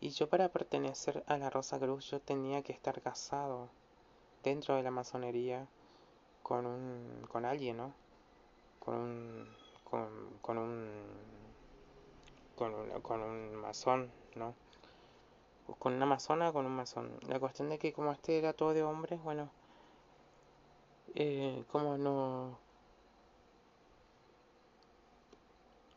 Y 0.00 0.10
yo 0.10 0.28
para 0.28 0.48
pertenecer 0.48 1.22
a 1.26 1.36
la 1.36 1.50
Rosa 1.50 1.78
Cruz 1.78 2.10
yo 2.10 2.20
tenía 2.20 2.62
que 2.62 2.72
estar 2.72 3.00
casado 3.02 3.68
dentro 4.42 4.74
de 4.74 4.82
la 4.82 4.90
masonería 4.90 5.68
con 6.42 6.66
un 6.66 7.26
con 7.30 7.44
alguien, 7.44 7.76
¿no? 7.76 7.92
Con 8.80 8.94
un 8.96 9.59
con, 9.90 10.08
con 10.42 10.58
un 10.58 10.88
con 12.56 12.74
un, 12.74 13.00
con 13.00 13.22
un 13.22 13.54
masón, 13.56 14.10
¿no? 14.34 14.54
Con 15.78 15.94
una 15.94 16.06
masona 16.06 16.52
con 16.52 16.66
un 16.66 16.72
masón. 16.76 17.18
La 17.28 17.38
cuestión 17.40 17.68
de 17.68 17.78
que 17.78 17.92
como 17.92 18.12
este 18.12 18.38
era 18.38 18.52
todo 18.52 18.74
de 18.74 18.82
hombres, 18.82 19.22
bueno, 19.22 19.50
eh, 21.14 21.64
como 21.72 21.98
no 21.98 22.56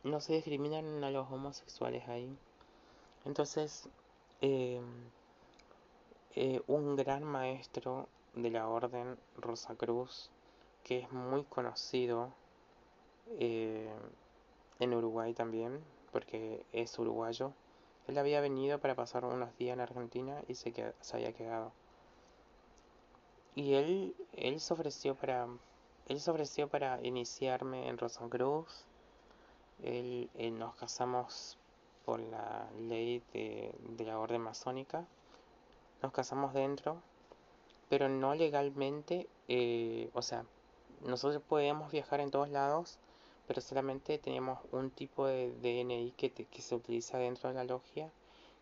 no 0.02 0.20
se 0.20 0.34
discriminan 0.34 1.04
a 1.04 1.10
los 1.10 1.30
homosexuales 1.30 2.08
ahí 2.08 2.36
entonces 3.24 3.88
eh, 4.40 4.80
eh, 6.34 6.62
un 6.66 6.96
gran 6.96 7.22
maestro 7.22 8.08
de 8.34 8.50
la 8.50 8.68
orden 8.68 9.16
Rosa 9.36 9.76
Cruz 9.76 10.30
que 10.82 10.98
es 10.98 11.12
muy 11.12 11.44
conocido 11.44 12.32
eh, 13.38 13.88
en 14.80 14.94
Uruguay 14.94 15.34
también 15.34 15.80
porque 16.12 16.64
es 16.72 16.98
uruguayo 16.98 17.52
él 18.06 18.18
había 18.18 18.40
venido 18.40 18.78
para 18.78 18.94
pasar 18.94 19.24
unos 19.24 19.56
días 19.56 19.74
en 19.74 19.80
Argentina 19.80 20.42
y 20.48 20.54
se, 20.54 20.72
se 21.00 21.16
había 21.16 21.32
quedado 21.32 21.72
y 23.54 23.74
él, 23.74 24.16
él 24.32 24.60
se 24.60 24.74
ofreció 24.74 25.14
para, 25.14 25.46
él 26.08 26.20
se 26.20 26.30
ofreció 26.30 26.68
para 26.68 27.00
iniciarme 27.02 27.88
en 27.88 27.98
Rosacruz. 27.98 28.84
Él, 29.82 30.28
él 30.34 30.58
nos 30.58 30.74
casamos 30.74 31.56
por 32.04 32.20
la 32.20 32.68
ley 32.80 33.22
de, 33.32 33.72
de 33.96 34.04
la 34.04 34.18
orden 34.18 34.40
masónica. 34.40 35.06
Nos 36.02 36.12
casamos 36.12 36.52
dentro, 36.52 36.96
pero 37.88 38.08
no 38.08 38.34
legalmente. 38.34 39.28
Eh, 39.46 40.10
o 40.14 40.22
sea, 40.22 40.44
nosotros 41.02 41.40
podíamos 41.48 41.92
viajar 41.92 42.20
en 42.20 42.32
todos 42.32 42.48
lados, 42.48 42.98
pero 43.46 43.60
solamente 43.60 44.18
teníamos 44.18 44.58
un 44.72 44.90
tipo 44.90 45.26
de 45.26 45.52
DNI 45.62 46.12
que, 46.16 46.30
que 46.30 46.62
se 46.62 46.74
utiliza 46.74 47.18
dentro 47.18 47.48
de 47.48 47.54
la 47.56 47.64
logia, 47.64 48.10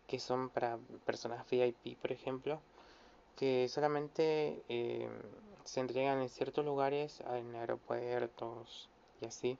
que 0.07 0.19
son 0.19 0.49
para 0.49 0.77
personas 1.05 1.45
VIP, 1.49 1.97
por 2.01 2.11
ejemplo 2.11 2.59
que 3.35 3.67
solamente 3.69 4.63
eh, 4.69 5.09
se 5.63 5.79
entregan 5.79 6.21
en 6.21 6.29
ciertos 6.29 6.65
lugares, 6.65 7.21
en 7.31 7.55
aeropuertos 7.55 8.89
y 9.21 9.25
así, 9.25 9.57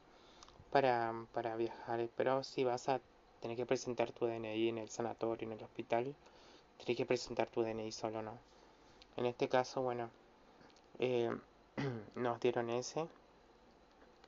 para, 0.71 1.13
para 1.33 1.55
viajar. 1.55 2.07
Pero 2.15 2.43
si 2.43 2.63
vas 2.63 2.89
a 2.89 3.01
tener 3.41 3.57
que 3.57 3.65
presentar 3.65 4.11
tu 4.11 4.25
DNI 4.25 4.69
en 4.69 4.77
el 4.77 4.89
sanatorio, 4.89 5.47
en 5.47 5.53
el 5.53 5.63
hospital, 5.63 6.15
tienes 6.77 6.97
que 6.97 7.05
presentar 7.05 7.47
tu 7.47 7.61
DNI 7.63 7.91
solo, 7.91 8.21
¿no? 8.21 8.37
En 9.17 9.25
este 9.25 9.47
caso, 9.47 9.81
bueno, 9.81 10.09
eh, 10.99 11.29
nos 12.15 12.39
dieron 12.39 12.69
ese 12.69 13.07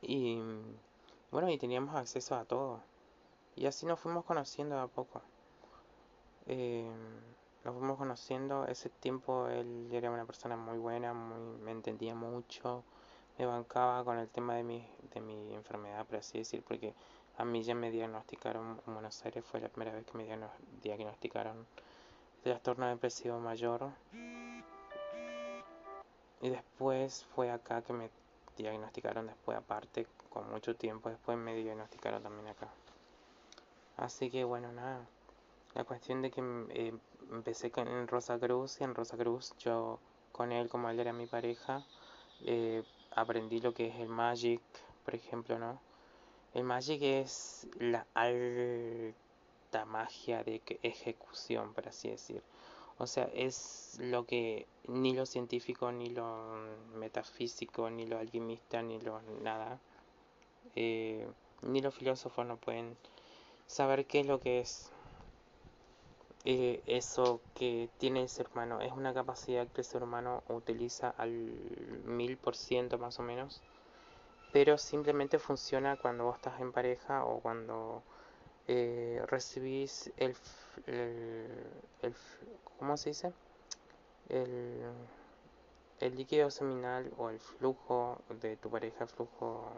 y 0.02 0.40
bueno, 1.36 1.50
y 1.50 1.58
teníamos 1.58 1.94
acceso 1.96 2.34
a 2.36 2.46
todo. 2.46 2.80
Y 3.58 3.66
así 3.66 3.86
nos 3.86 4.00
fuimos 4.00 4.24
conociendo 4.24 4.78
de 4.78 4.84
a 4.84 4.88
poco. 4.88 5.22
Eh, 6.46 6.90
nos 7.66 7.76
fuimos 7.76 7.98
conociendo. 7.98 8.66
Ese 8.68 8.88
tiempo 8.90 9.50
él 9.50 9.90
era 9.92 10.10
una 10.12 10.24
persona 10.24 10.56
muy 10.56 10.78
buena, 10.78 11.14
muy, 11.14 11.58
me 11.60 11.72
entendía 11.72 12.16
mucho, 12.16 12.86
me 13.38 13.46
bancaba 13.46 14.02
con 14.06 14.18
el 14.18 14.30
tema 14.30 14.56
de 14.56 14.64
mi, 14.64 14.88
de 15.14 15.20
mi 15.20 15.54
enfermedad, 15.54 16.06
por 16.06 16.20
así 16.20 16.38
decir, 16.38 16.64
porque 16.66 16.94
a 17.38 17.44
mí 17.44 17.64
ya 17.64 17.76
me 17.76 17.92
diagnosticaron 17.92 18.82
en 18.88 18.94
Buenos 18.94 19.26
Aires, 19.26 19.44
fue 19.44 19.60
la 19.60 19.68
primera 19.68 19.92
vez 19.92 20.06
que 20.06 20.18
me 20.18 20.26
diagnosticaron 20.82 21.68
trastorno 22.44 22.88
depresivo 22.88 23.42
mayor. 23.42 23.90
Y 26.42 26.50
después 26.50 27.26
fue 27.36 27.52
acá 27.52 27.82
que 27.82 27.92
me 27.92 28.10
diagnosticaron 28.56 29.28
después 29.28 29.58
aparte, 29.58 30.08
con 30.36 30.52
mucho 30.52 30.76
tiempo 30.76 31.08
después 31.10 31.38
me 31.38 31.56
diagnosticaron 31.56 32.22
también 32.22 32.50
acá. 32.50 32.68
Así 33.96 34.30
que 34.30 34.44
bueno, 34.44 34.70
nada. 34.74 35.00
La 35.76 35.86
cuestión 35.86 36.22
de 36.22 36.30
que 36.30 36.42
eh, 36.72 36.94
empecé 37.32 37.72
en 37.78 38.08
Rosa 38.10 38.38
Cruz 38.38 38.82
y 38.82 38.84
en 38.84 38.96
Rosa 38.96 39.16
Cruz 39.16 39.54
yo 39.60 39.98
con 40.34 40.52
él, 40.52 40.68
como 40.68 40.90
él 40.90 41.00
era 41.00 41.14
mi 41.14 41.26
pareja, 41.26 41.86
eh, 42.44 42.84
aprendí 43.12 43.62
lo 43.62 43.74
que 43.74 43.88
es 43.88 43.96
el 43.96 44.10
Magic, 44.10 44.62
por 45.06 45.16
ejemplo, 45.16 45.58
¿no? 45.58 45.80
El 46.54 46.66
Magic 46.66 47.02
es 47.02 47.70
la 47.80 48.06
alta 48.14 49.86
magia 49.86 50.44
de 50.44 50.62
ejecución, 50.84 51.74
por 51.74 51.88
así 51.88 52.10
decir. 52.10 52.44
O 52.98 53.08
sea, 53.08 53.30
es 53.34 53.98
lo 54.02 54.26
que 54.26 54.68
ni 54.88 55.14
lo 55.14 55.26
científico, 55.26 55.94
ni 55.94 56.10
lo 56.10 56.56
metafísico, 56.96 57.90
ni 57.90 58.06
lo 58.06 58.18
alquimista, 58.18 58.82
ni 58.82 59.00
lo 59.00 59.22
nada, 59.42 59.80
eh, 60.76 61.28
ni 61.62 61.82
los 61.82 61.96
filósofos 61.96 62.46
no 62.46 62.58
pueden 62.58 62.98
saber 63.68 64.06
qué 64.06 64.22
es 64.22 64.28
lo 64.28 64.40
que 64.40 64.60
es 64.60 64.92
eh, 66.46 66.84
eso 66.86 67.42
que 67.56 67.90
tiene 67.98 68.22
el 68.22 68.30
ser 68.30 68.48
humano. 68.54 68.80
Es 68.82 68.92
una 68.92 69.14
capacidad 69.14 69.68
que 69.68 69.82
el 69.82 69.86
ser 69.86 70.04
humano 70.04 70.44
utiliza 70.48 71.10
al 71.10 71.32
mil 72.06 72.38
por 72.38 72.56
ciento 72.56 72.98
más 72.98 73.20
o 73.20 73.24
menos, 73.24 73.62
pero 74.54 74.78
simplemente 74.78 75.40
funciona 75.40 75.98
cuando 75.98 76.26
vos 76.26 76.36
estás 76.36 76.62
en 76.62 76.72
pareja 76.72 77.26
o 77.26 77.40
cuando 77.40 78.04
eh, 78.68 79.22
recibís 79.28 80.12
el, 80.18 80.36
el, 80.86 82.16
¿cómo 82.78 82.96
se 82.98 83.10
dice? 83.10 83.34
El, 84.30 84.92
el 86.00 86.16
líquido 86.16 86.52
seminal 86.52 87.12
o 87.18 87.30
el 87.30 87.40
flujo 87.40 88.20
de 88.42 88.58
tu 88.58 88.70
pareja, 88.70 89.08
flujo, 89.08 89.72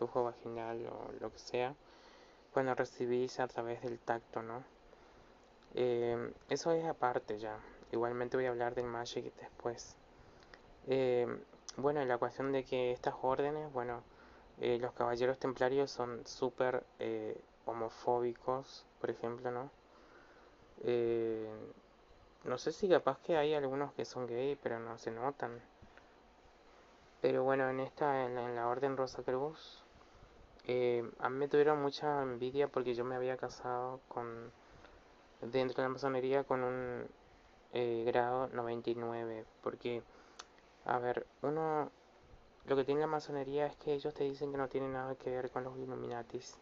flujo 0.00 0.24
vaginal 0.24 0.86
o 0.86 1.12
lo 1.20 1.30
que 1.30 1.38
sea, 1.38 1.74
cuando 2.54 2.74
recibís 2.74 3.38
a 3.38 3.46
través 3.48 3.82
del 3.82 3.98
tacto, 3.98 4.42
¿no? 4.42 4.64
Eh, 5.74 6.32
eso 6.48 6.72
es 6.72 6.86
aparte 6.86 7.38
ya. 7.38 7.58
Igualmente 7.92 8.38
voy 8.38 8.46
a 8.46 8.50
hablar 8.50 8.74
del 8.74 8.86
Magic 8.86 9.34
después. 9.36 9.96
Eh, 10.86 11.26
bueno, 11.76 12.02
la 12.06 12.16
cuestión 12.16 12.50
de 12.50 12.64
que 12.64 12.92
estas 12.92 13.14
órdenes, 13.20 13.70
bueno, 13.74 14.02
eh, 14.58 14.78
los 14.80 14.92
caballeros 14.94 15.38
templarios 15.38 15.90
son 15.90 16.26
súper 16.26 16.82
homofóbicos, 17.66 18.86
por 19.00 19.10
ejemplo, 19.10 19.50
¿no? 19.50 19.70
no 22.44 22.56
sé 22.56 22.72
si 22.72 22.88
capaz 22.88 23.18
que 23.18 23.36
hay 23.36 23.52
algunos 23.52 23.92
que 23.92 24.06
son 24.06 24.26
gay, 24.26 24.56
pero 24.62 24.80
no 24.80 24.96
se 24.96 25.10
notan. 25.10 25.60
Pero 27.20 27.44
bueno, 27.44 27.68
en 27.68 27.80
esta, 27.80 28.24
en 28.24 28.34
la, 28.34 28.66
Orden 28.66 28.96
Rosa 28.96 29.22
Cruz, 29.22 29.82
a 31.18 31.28
mí 31.28 31.36
me 31.36 31.48
tuvieron 31.48 31.80
mucha 31.82 32.22
envidia 32.22 32.68
porque 32.68 32.94
yo 32.94 33.04
me 33.04 33.16
había 33.16 33.36
casado 33.36 34.00
con 34.08 34.52
dentro 35.40 35.76
de 35.76 35.82
la 35.82 35.88
masonería 35.88 36.44
con 36.44 36.62
un 36.62 37.06
eh, 37.72 38.04
grado 38.06 38.48
99 38.48 39.44
porque 39.62 40.02
a 40.84 40.98
ver 40.98 41.26
uno 41.42 41.90
lo 42.66 42.76
que 42.76 42.84
tiene 42.84 43.00
la 43.00 43.06
masonería 43.06 43.66
es 43.66 43.76
que 43.76 43.94
ellos 43.94 44.12
te 44.14 44.24
dicen 44.24 44.52
que 44.52 44.58
no 44.58 44.68
tiene 44.68 44.88
nada 44.88 45.14
que 45.14 45.30
ver 45.30 45.50
con 45.50 45.64
los 45.64 45.76
Illuminatis 45.78 46.58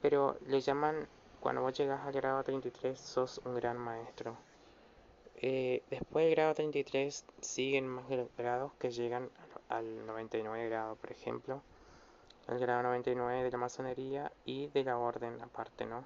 pero 0.00 0.36
le 0.46 0.60
llaman 0.60 1.06
cuando 1.40 1.62
vos 1.62 1.76
llegas 1.76 2.04
al 2.04 2.12
grado 2.12 2.42
33 2.42 2.98
sos 2.98 3.40
un 3.44 3.54
gran 3.54 3.76
maestro. 3.76 4.36
Eh, 5.36 5.82
después 5.90 6.24
del 6.24 6.34
grado 6.34 6.54
33 6.54 7.24
siguen 7.40 7.88
más 7.88 8.04
grados 8.36 8.72
que 8.78 8.90
llegan 8.90 9.28
al 9.68 10.06
99 10.06 10.68
grado 10.68 10.94
por 10.96 11.10
ejemplo 11.10 11.62
el 12.48 12.58
grado 12.58 12.82
99 12.82 13.42
de 13.42 13.50
la 13.50 13.58
masonería 13.58 14.32
y 14.44 14.68
de 14.68 14.84
la 14.84 14.98
orden 14.98 15.40
aparte 15.42 15.86
no 15.86 16.04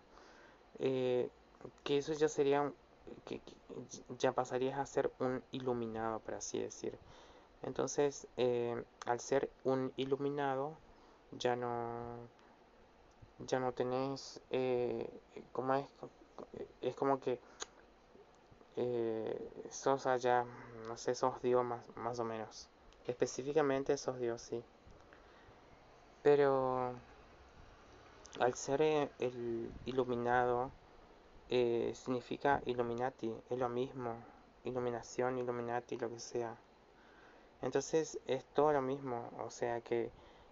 eh, 0.78 1.30
que 1.84 1.98
eso 1.98 2.12
ya 2.12 2.28
sería, 2.28 2.72
que, 3.24 3.40
ya 4.18 4.32
pasarías 4.32 4.78
a 4.78 4.86
ser 4.86 5.10
un 5.18 5.42
iluminado, 5.52 6.20
por 6.20 6.34
así 6.34 6.58
decir. 6.58 6.98
Entonces, 7.62 8.26
eh, 8.36 8.84
al 9.06 9.20
ser 9.20 9.50
un 9.64 9.92
iluminado, 9.96 10.76
ya 11.32 11.56
no, 11.56 12.16
ya 13.46 13.58
no 13.60 13.72
tenés, 13.72 14.40
eh, 14.50 15.08
es, 15.34 15.44
es 16.82 16.94
como 16.94 17.20
que 17.20 17.40
eh, 18.76 19.50
sos 19.70 20.06
allá, 20.06 20.44
no 20.86 20.96
sé, 20.96 21.14
sos 21.14 21.40
Dios 21.42 21.64
más, 21.64 21.84
más 21.96 22.18
o 22.18 22.24
menos. 22.24 22.68
Específicamente 23.06 23.96
sos 23.96 24.18
Dios, 24.18 24.42
sí. 24.42 24.62
Pero 26.26 26.92
al 28.40 28.54
ser 28.54 28.82
el 28.82 29.70
iluminado, 29.84 30.72
eh, 31.50 31.92
significa 31.94 32.60
Illuminati, 32.66 33.32
es 33.48 33.56
lo 33.56 33.68
mismo, 33.68 34.16
iluminación, 34.64 35.38
Illuminati, 35.38 35.96
lo 35.96 36.10
que 36.10 36.18
sea. 36.18 36.56
Entonces 37.62 38.18
es 38.26 38.44
todo 38.44 38.72
lo 38.72 38.82
mismo, 38.82 39.30
o 39.38 39.50
sea 39.50 39.80
que 39.82 40.10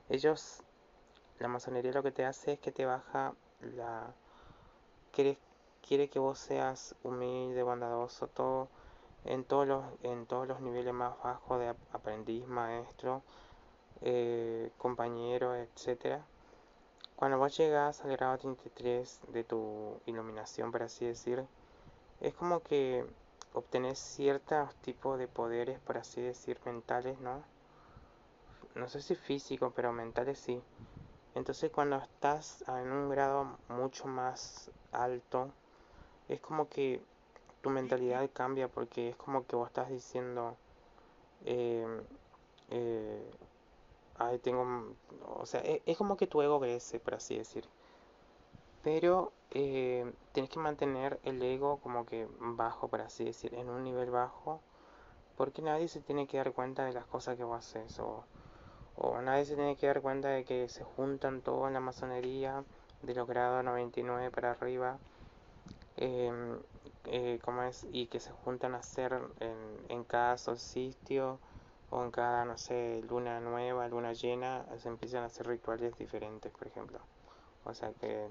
ellos, 0.09 0.63
la 1.41 1.49
masonería 1.49 1.91
lo 1.91 2.05
que 2.05 2.13
te 2.13 2.25
hace 2.25 2.53
es 2.53 2.61
que 2.61 2.71
te 2.71 2.87
baja 2.87 3.35
la... 3.61 4.15
Quiere, 5.11 5.39
quiere 5.85 6.09
que 6.09 6.21
vos 6.21 6.39
seas 6.39 6.95
humilde, 7.03 7.65
bondadoso, 7.65 8.29
todo 8.29 8.69
en 9.25 9.43
todos 9.43 9.67
los, 9.67 9.85
en 10.05 10.27
todos 10.27 10.47
los 10.47 10.61
niveles 10.61 10.95
más 10.95 11.21
bajos 11.21 11.59
de 11.59 11.75
aprendiz, 11.93 12.47
maestro, 12.47 13.25
eh, 14.05 14.71
compañero, 14.79 15.57
etcétera 15.57 16.25
cuando 17.17 17.39
vos 17.39 17.57
llegas 17.57 18.01
al 18.03 18.11
grado 18.11 18.39
33 18.39 19.21
de 19.29 19.45
tu 19.45 20.01
iluminación, 20.07 20.73
por 20.73 20.83
así 20.83 21.07
decir, 21.07 21.45
es 22.21 22.35
como 22.35 22.61
que 22.61 23.05
obtenés 23.53 23.99
ciertos 24.01 24.75
tipos 24.83 25.19
de 25.19 25.29
poderes, 25.29 25.79
por 25.81 25.97
así 25.97 26.21
decir, 26.21 26.59
mentales, 26.65 27.19
¿no? 27.21 27.45
No 28.75 28.89
sé 28.89 29.01
si 29.01 29.15
físico, 29.15 29.73
pero 29.75 29.93
mentales 29.93 30.39
sí. 30.41 30.61
Entonces 31.37 31.71
cuando 31.71 31.97
estás 31.97 32.65
en 32.69 32.91
un 32.91 33.09
grado 33.09 33.59
mucho 33.69 34.07
más 34.07 34.71
alto, 34.91 35.51
es 36.29 36.41
como 36.41 36.69
que 36.69 37.01
tu 37.63 37.71
mentalidad 37.71 38.29
cambia 38.33 38.67
porque 38.67 39.11
es 39.11 39.17
como 39.17 39.47
que 39.47 39.55
vos 39.55 39.69
estás 39.69 39.89
diciendo, 39.89 40.57
eh, 41.45 41.87
eh, 42.71 43.31
ay, 44.19 44.39
tengo, 44.39 44.95
o 45.27 45.47
sea, 45.47 45.61
e, 45.61 45.83
es, 45.87 45.97
como 45.97 46.17
que 46.17 46.27
tu 46.27 46.43
ego 46.43 46.61
crece, 46.61 47.01
por 47.01 47.15
así 47.15 47.37
decir. 47.37 47.65
Pero 48.83 49.33
eh, 49.51 50.13
tienes 50.33 50.51
que 50.51 50.59
mantener 50.59 51.19
el 51.25 51.43
ego 51.43 51.79
como 51.79 52.07
que 52.07 52.29
bajo, 52.39 52.89
por 52.89 53.01
así 53.01 53.25
decir, 53.25 53.55
en 53.55 53.71
un 53.71 53.83
nivel 53.85 54.11
bajo, 54.11 54.61
porque 55.37 55.63
nadie 55.63 55.89
se 55.89 56.01
tiene 56.01 56.27
que 56.27 56.37
dar 56.37 56.53
cuenta 56.53 56.85
de 56.85 56.93
las 56.93 57.07
cosas 57.07 57.37
que 57.37 57.45
vos 57.45 57.59
haces, 57.59 57.99
o, 57.99 58.25
o 58.97 59.21
nadie 59.23 59.45
se 59.47 59.57
tiene 59.57 59.77
que 59.77 59.87
dar 59.87 60.03
cuenta 60.03 60.29
de 60.29 60.45
que 60.45 60.69
se 60.69 60.85
juntan 60.85 61.41
todo 61.41 61.67
en 61.67 61.75
la 61.75 61.81
masonería, 61.81 62.65
de 63.03 63.15
los 63.15 63.27
grados 63.27 63.65
99 63.65 64.31
para 64.31 64.53
arriba, 64.53 64.99
em, 65.97 66.59
eh, 67.07 67.39
como 67.43 67.63
es, 67.63 67.87
y 67.93 68.07
que 68.07 68.21
se 68.21 68.33
juntan 68.33 68.75
a 68.75 68.79
hacer 68.79 69.13
en, 69.41 69.57
en 69.89 70.05
cada 70.05 70.39
solsticio 70.39 71.39
con 71.91 72.11
cada, 72.11 72.45
no 72.45 72.59
sé, 72.59 73.03
luna 73.09 73.41
nueva, 73.41 73.89
luna 73.89 74.13
llena, 74.13 74.65
se 74.79 74.89
empiezan 74.89 75.23
a 75.23 75.27
hacer 75.27 75.47
rituales 75.47 75.97
diferentes, 75.99 76.51
por 76.53 76.67
ejemplo. 76.67 76.99
O 77.65 77.75
sea 77.75 77.93
que 77.93 78.29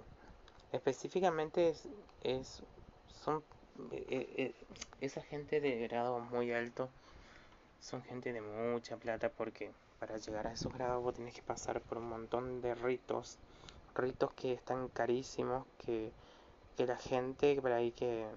específicamente 0.71 1.69
es, 1.69 1.87
es 2.23 2.63
son 3.07 3.43
eh, 3.91 4.33
eh, 4.37 4.53
esa 5.01 5.21
gente 5.21 5.59
de 5.59 5.87
grado 5.87 6.19
muy 6.19 6.51
alto 6.51 6.89
son 7.79 8.01
gente 8.03 8.31
de 8.31 8.41
mucha 8.41 8.97
plata 8.97 9.29
porque 9.29 9.71
para 9.99 10.17
llegar 10.17 10.47
a 10.47 10.53
esos 10.53 10.73
grados 10.73 11.03
vos 11.03 11.15
tenés 11.15 11.33
que 11.33 11.41
pasar 11.41 11.81
por 11.81 11.97
un 11.97 12.09
montón 12.09 12.61
de 12.61 12.75
ritos, 12.75 13.37
ritos 13.95 14.31
que 14.33 14.53
están 14.53 14.87
carísimos, 14.89 15.65
que, 15.77 16.11
que 16.77 16.85
la 16.85 16.97
gente 16.97 17.59
por 17.61 17.71
ahí 17.71 17.91
que 17.91 18.27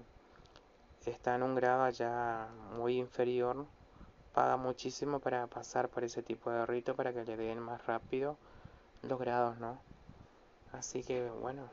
está 1.05 1.35
en 1.35 1.43
un 1.43 1.55
grado 1.55 1.83
allá 1.83 2.49
muy 2.75 2.97
inferior 2.97 3.65
paga 4.37 4.55
muchísimo 4.55 5.19
para 5.19 5.47
pasar 5.47 5.89
por 5.89 6.03
ese 6.03 6.21
tipo 6.21 6.51
de 6.51 6.63
rito 6.67 6.95
para 6.95 7.11
que 7.11 7.25
le 7.25 7.35
den 7.35 7.59
más 7.59 7.83
rápido 7.87 8.37
los 9.01 9.17
grados, 9.17 9.57
¿no? 9.57 9.79
Así 10.73 11.01
que 11.03 11.27
bueno, 11.41 11.67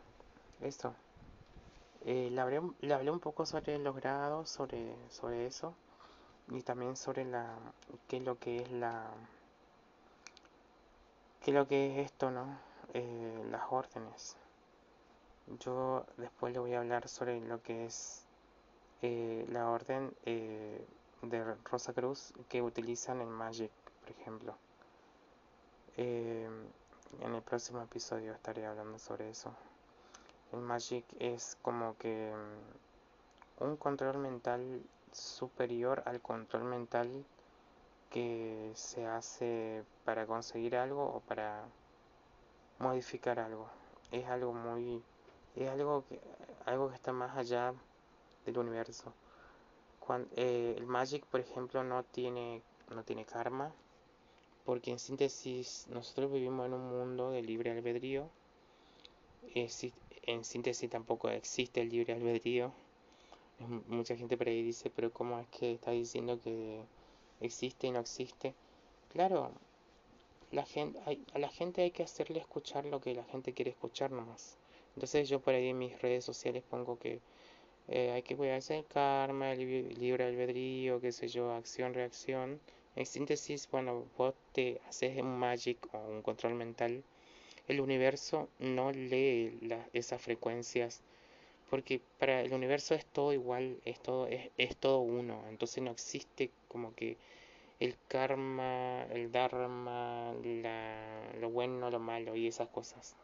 Esto. 0.63 0.95
Eh, 2.07 2.31
le, 2.31 2.41
hablé, 2.41 2.63
le, 2.81 2.95
hablé, 2.95 3.11
un 3.11 3.21
poco 3.21 3.45
sobre 3.45 3.79
los 3.79 3.95
grados, 3.95 4.49
sobre, 4.49 4.97
sobre 5.11 5.47
eso. 5.47 5.75
Y 6.49 6.63
también 6.63 6.97
sobre 6.97 7.27
la 7.27 7.55
qué 8.09 8.17
es 8.17 8.23
lo 8.23 8.39
que 8.39 8.63
es 8.63 8.73
la 8.73 9.11
qué 11.43 11.51
es 11.51 11.55
lo 11.55 11.69
que 11.69 12.01
es 12.01 12.07
esto, 12.07 12.31
¿no? 12.31 12.47
Eh, 12.95 13.45
las 13.51 13.65
órdenes. 13.69 14.39
Yo 15.61 16.07
después 16.17 16.55
le 16.55 16.61
voy 16.61 16.73
a 16.73 16.79
hablar 16.79 17.09
sobre 17.09 17.43
lo 17.43 17.63
que 17.63 17.85
es 17.85 18.25
eh, 19.03 19.45
la 19.51 19.69
orden 19.69 20.15
de 21.29 21.55
Rosa 21.65 21.93
Cruz 21.93 22.33
que 22.49 22.63
utilizan 22.63 23.21
en 23.21 23.31
Magic, 23.31 23.71
por 24.01 24.11
ejemplo. 24.11 24.57
Eh, 25.97 26.49
en 27.21 27.35
el 27.35 27.43
próximo 27.43 27.83
episodio 27.83 28.33
estaré 28.33 28.67
hablando 28.67 28.99
sobre 28.99 29.31
eso. 29.31 29.55
El 30.53 30.61
Magic 30.61 31.05
es 31.19 31.57
como 31.63 31.97
que 31.99 32.33
mm, 33.61 33.65
un 33.65 33.77
control 33.77 34.19
mental 34.19 34.83
superior 35.13 36.03
al 36.07 36.21
control 36.21 36.65
mental 36.65 37.25
que 38.11 38.73
se 38.75 39.07
hace 39.07 39.85
para 40.05 40.27
conseguir 40.27 40.77
algo 40.77 41.05
o 41.05 41.21
para 41.21 41.65
modificar 42.79 43.39
algo. 43.39 43.69
Es 44.11 44.27
algo 44.27 44.53
muy 44.53 45.03
es 45.57 45.69
algo 45.69 46.05
que 46.09 46.21
algo 46.67 46.89
que 46.89 46.95
está 46.95 47.13
más 47.13 47.37
allá 47.37 47.75
del 48.45 48.59
universo. 48.59 49.13
Eh, 50.37 50.75
el 50.77 50.87
Magic, 50.87 51.25
por 51.27 51.41
ejemplo, 51.41 51.83
no 51.85 52.03
tiene 52.05 52.63
no 52.95 53.03
tiene 53.03 53.25
karma 53.25 53.73
porque 54.65 54.91
en 54.91 54.99
síntesis 54.99 55.87
nosotros 55.91 56.33
vivimos 56.33 56.67
en 56.67 56.75
un 56.75 56.89
mundo 56.89 57.31
de 57.31 57.43
libre 57.43 57.71
albedrío. 57.71 58.29
En 59.55 60.45
síntesis 60.45 60.91
tampoco 60.91 61.29
existe 61.29 61.83
el 61.83 61.91
libre 61.91 62.15
albedrío. 62.15 62.73
Mucha 63.89 64.17
gente 64.17 64.37
por 64.37 64.49
ahí 64.49 64.63
dice, 64.63 64.91
pero 64.91 65.13
¿cómo 65.13 65.39
es 65.39 65.47
que 65.49 65.73
está 65.73 65.91
diciendo 65.91 66.41
que 66.41 66.81
existe 67.41 67.87
y 67.87 67.93
no 67.93 68.01
existe? 68.01 68.55
Claro, 69.13 69.53
la 70.51 70.65
gente, 70.65 70.99
a 71.35 71.39
la 71.39 71.49
gente 71.49 71.83
hay 71.83 71.91
que 71.91 72.03
hacerle 72.03 72.41
escuchar 72.41 72.87
lo 72.87 73.01
que 73.01 73.15
la 73.15 73.25
gente 73.25 73.53
quiere 73.53 73.71
escuchar 73.71 74.11
nomás. 74.11 74.57
Entonces 74.95 75.29
yo 75.29 75.41
por 75.41 75.55
ahí 75.55 75.69
en 75.69 75.79
mis 75.79 76.01
redes 76.01 76.25
sociales 76.25 76.65
pongo 76.69 76.99
que 76.99 77.21
eh, 77.89 78.13
hay 78.13 78.23
que 78.23 78.37
cuidarse 78.37 78.79
el 78.79 78.87
karma, 78.87 79.53
el 79.53 79.95
libre 79.99 80.25
albedrío, 80.25 81.01
qué 81.01 81.13
sé 81.13 81.29
yo, 81.29 81.53
acción, 81.53 81.95
reacción. 81.95 82.61
En 82.97 83.07
síntesis, 83.07 83.67
cuando 83.67 84.07
vos 84.17 84.35
te 84.53 84.81
haces 84.89 85.19
un 85.21 85.39
magic 85.39 85.79
o 85.93 85.99
un 85.99 86.23
control 86.23 86.55
mental, 86.55 87.03
el 87.69 87.81
universo 87.81 88.49
no 88.59 88.93
lee 88.93 89.59
esas 89.93 90.21
frecuencias 90.21 91.03
porque 91.71 92.01
para 92.19 92.43
el 92.43 92.53
universo 92.53 92.95
es 92.95 93.05
todo 93.07 93.33
igual, 93.33 93.81
es 93.85 93.99
todo, 94.01 94.27
es, 94.27 94.51
es 94.59 94.77
todo 94.77 95.01
uno, 95.01 95.43
entonces 95.49 95.83
no 95.83 95.91
existe 95.91 96.51
como 96.69 96.95
que 96.95 97.17
el 97.81 97.97
karma, 98.09 99.03
el 99.11 99.33
dharma, 99.33 100.33
la, 100.45 101.33
lo 101.41 101.51
bueno, 101.51 101.91
lo 101.91 101.99
malo 101.99 102.37
y 102.37 102.47
esas 102.47 102.69
cosas. 102.69 103.17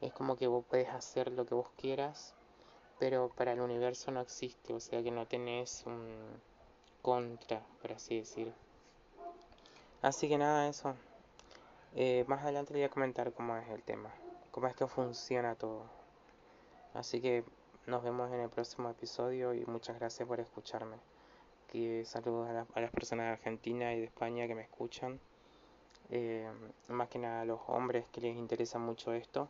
Es 0.00 0.12
como 0.12 0.36
que 0.36 0.46
vos 0.46 0.64
puedes 0.68 0.88
hacer 0.88 1.30
lo 1.32 1.44
que 1.46 1.54
vos 1.54 1.68
quieras, 1.76 2.34
pero 2.98 3.28
para 3.28 3.52
el 3.52 3.60
universo 3.60 4.10
no 4.10 4.20
existe, 4.20 4.72
o 4.72 4.80
sea 4.80 5.02
que 5.02 5.10
no 5.10 5.26
tenés 5.26 5.84
un 5.86 6.42
contra, 7.02 7.60
por 7.82 7.92
así 7.92 8.18
decir. 8.18 8.52
Así 10.02 10.28
que 10.28 10.38
nada, 10.38 10.68
eso. 10.68 10.94
Eh, 11.94 12.24
más 12.26 12.42
adelante 12.42 12.72
le 12.72 12.80
voy 12.80 12.86
a 12.86 12.90
comentar 12.90 13.32
cómo 13.32 13.56
es 13.56 13.68
el 13.68 13.82
tema, 13.82 14.10
cómo 14.50 14.66
es 14.66 14.74
que 14.74 14.86
funciona 14.86 15.54
todo. 15.54 15.84
Así 16.92 17.20
que 17.20 17.44
nos 17.86 18.02
vemos 18.02 18.32
en 18.32 18.40
el 18.40 18.48
próximo 18.48 18.88
episodio 18.88 19.52
y 19.54 19.64
muchas 19.66 19.98
gracias 19.98 20.26
por 20.26 20.40
escucharme. 20.40 20.96
Que 21.68 22.04
saludos 22.04 22.48
a, 22.48 22.80
las 22.80 22.90
personas 22.90 23.26
de 23.26 23.32
Argentina 23.32 23.92
y 23.92 24.00
de 24.00 24.06
España 24.06 24.46
que 24.46 24.54
me 24.54 24.62
escuchan. 24.62 25.20
Eh, 26.10 26.50
más 26.88 27.08
que 27.08 27.18
nada 27.18 27.42
a 27.42 27.44
los 27.44 27.60
hombres 27.66 28.08
que 28.08 28.20
les 28.20 28.36
interesa 28.36 28.78
mucho 28.78 29.12
esto. 29.12 29.48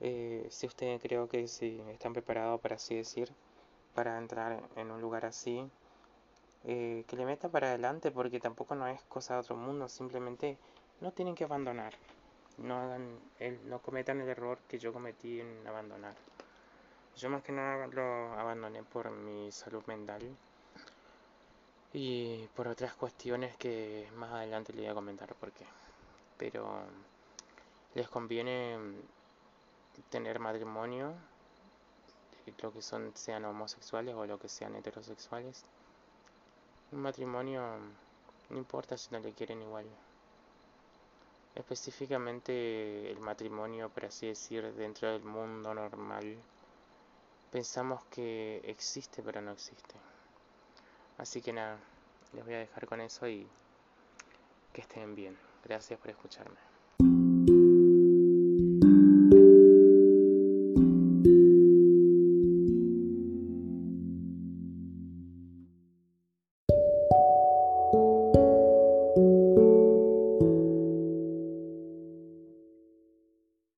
Eh, 0.00 0.46
si 0.50 0.66
ustedes 0.66 1.00
creo 1.00 1.28
que 1.28 1.46
si 1.48 1.80
están 1.92 2.12
preparados 2.12 2.60
para 2.60 2.76
así 2.76 2.96
decir, 2.96 3.30
para 3.94 4.18
entrar 4.18 4.60
en 4.76 4.90
un 4.90 5.00
lugar 5.00 5.24
así, 5.24 5.68
eh, 6.64 7.04
que 7.06 7.16
le 7.16 7.26
metan 7.26 7.50
para 7.50 7.68
adelante 7.68 8.10
porque 8.10 8.40
tampoco 8.40 8.74
no 8.74 8.86
es 8.88 9.02
cosa 9.02 9.34
de 9.34 9.40
otro 9.40 9.56
mundo, 9.56 9.88
simplemente 9.88 10.58
no 11.00 11.12
tienen 11.12 11.34
que 11.34 11.44
abandonar. 11.44 11.94
No 12.58 12.78
hagan 12.78 13.18
el, 13.38 13.68
no 13.68 13.80
cometan 13.80 14.20
el 14.20 14.28
error 14.28 14.58
que 14.68 14.78
yo 14.78 14.92
cometí 14.92 15.40
en 15.40 15.66
abandonar. 15.66 16.14
Yo 17.16 17.30
más 17.30 17.42
que 17.42 17.52
nada 17.52 17.86
lo 17.88 18.32
abandoné 18.34 18.82
por 18.82 19.10
mi 19.10 19.52
salud 19.52 19.84
mental 19.86 20.22
y 21.92 22.48
por 22.56 22.66
otras 22.66 22.94
cuestiones 22.94 23.56
que 23.56 24.08
más 24.16 24.32
adelante 24.32 24.72
le 24.72 24.82
voy 24.82 24.90
a 24.90 24.94
comentar 24.94 25.34
por 25.34 25.52
qué. 25.52 25.64
Pero 26.36 26.82
les 27.94 28.08
conviene 28.08 28.76
tener 30.02 30.38
matrimonio, 30.38 31.14
lo 32.62 32.72
que 32.72 32.82
son 32.82 33.12
sean 33.14 33.44
homosexuales 33.44 34.14
o 34.14 34.26
lo 34.26 34.38
que 34.38 34.48
sean 34.48 34.74
heterosexuales. 34.76 35.64
Un 36.92 37.00
matrimonio 37.00 37.78
no 38.50 38.58
importa 38.58 38.96
si 38.96 39.10
no 39.12 39.20
le 39.20 39.32
quieren 39.32 39.62
igual. 39.62 39.86
Específicamente 41.54 43.10
el 43.10 43.20
matrimonio, 43.20 43.88
por 43.88 44.06
así 44.06 44.26
decir, 44.26 44.72
dentro 44.74 45.12
del 45.12 45.22
mundo 45.22 45.72
normal 45.72 46.36
pensamos 47.50 48.04
que 48.06 48.60
existe 48.64 49.22
pero 49.22 49.40
no 49.40 49.52
existe. 49.52 49.94
Así 51.18 51.40
que 51.40 51.52
nada, 51.52 51.78
les 52.32 52.44
voy 52.44 52.54
a 52.54 52.58
dejar 52.58 52.86
con 52.86 53.00
eso 53.00 53.28
y 53.28 53.46
que 54.72 54.80
estén 54.80 55.14
bien. 55.14 55.38
Gracias 55.64 55.98
por 56.00 56.10
escucharme. 56.10 56.73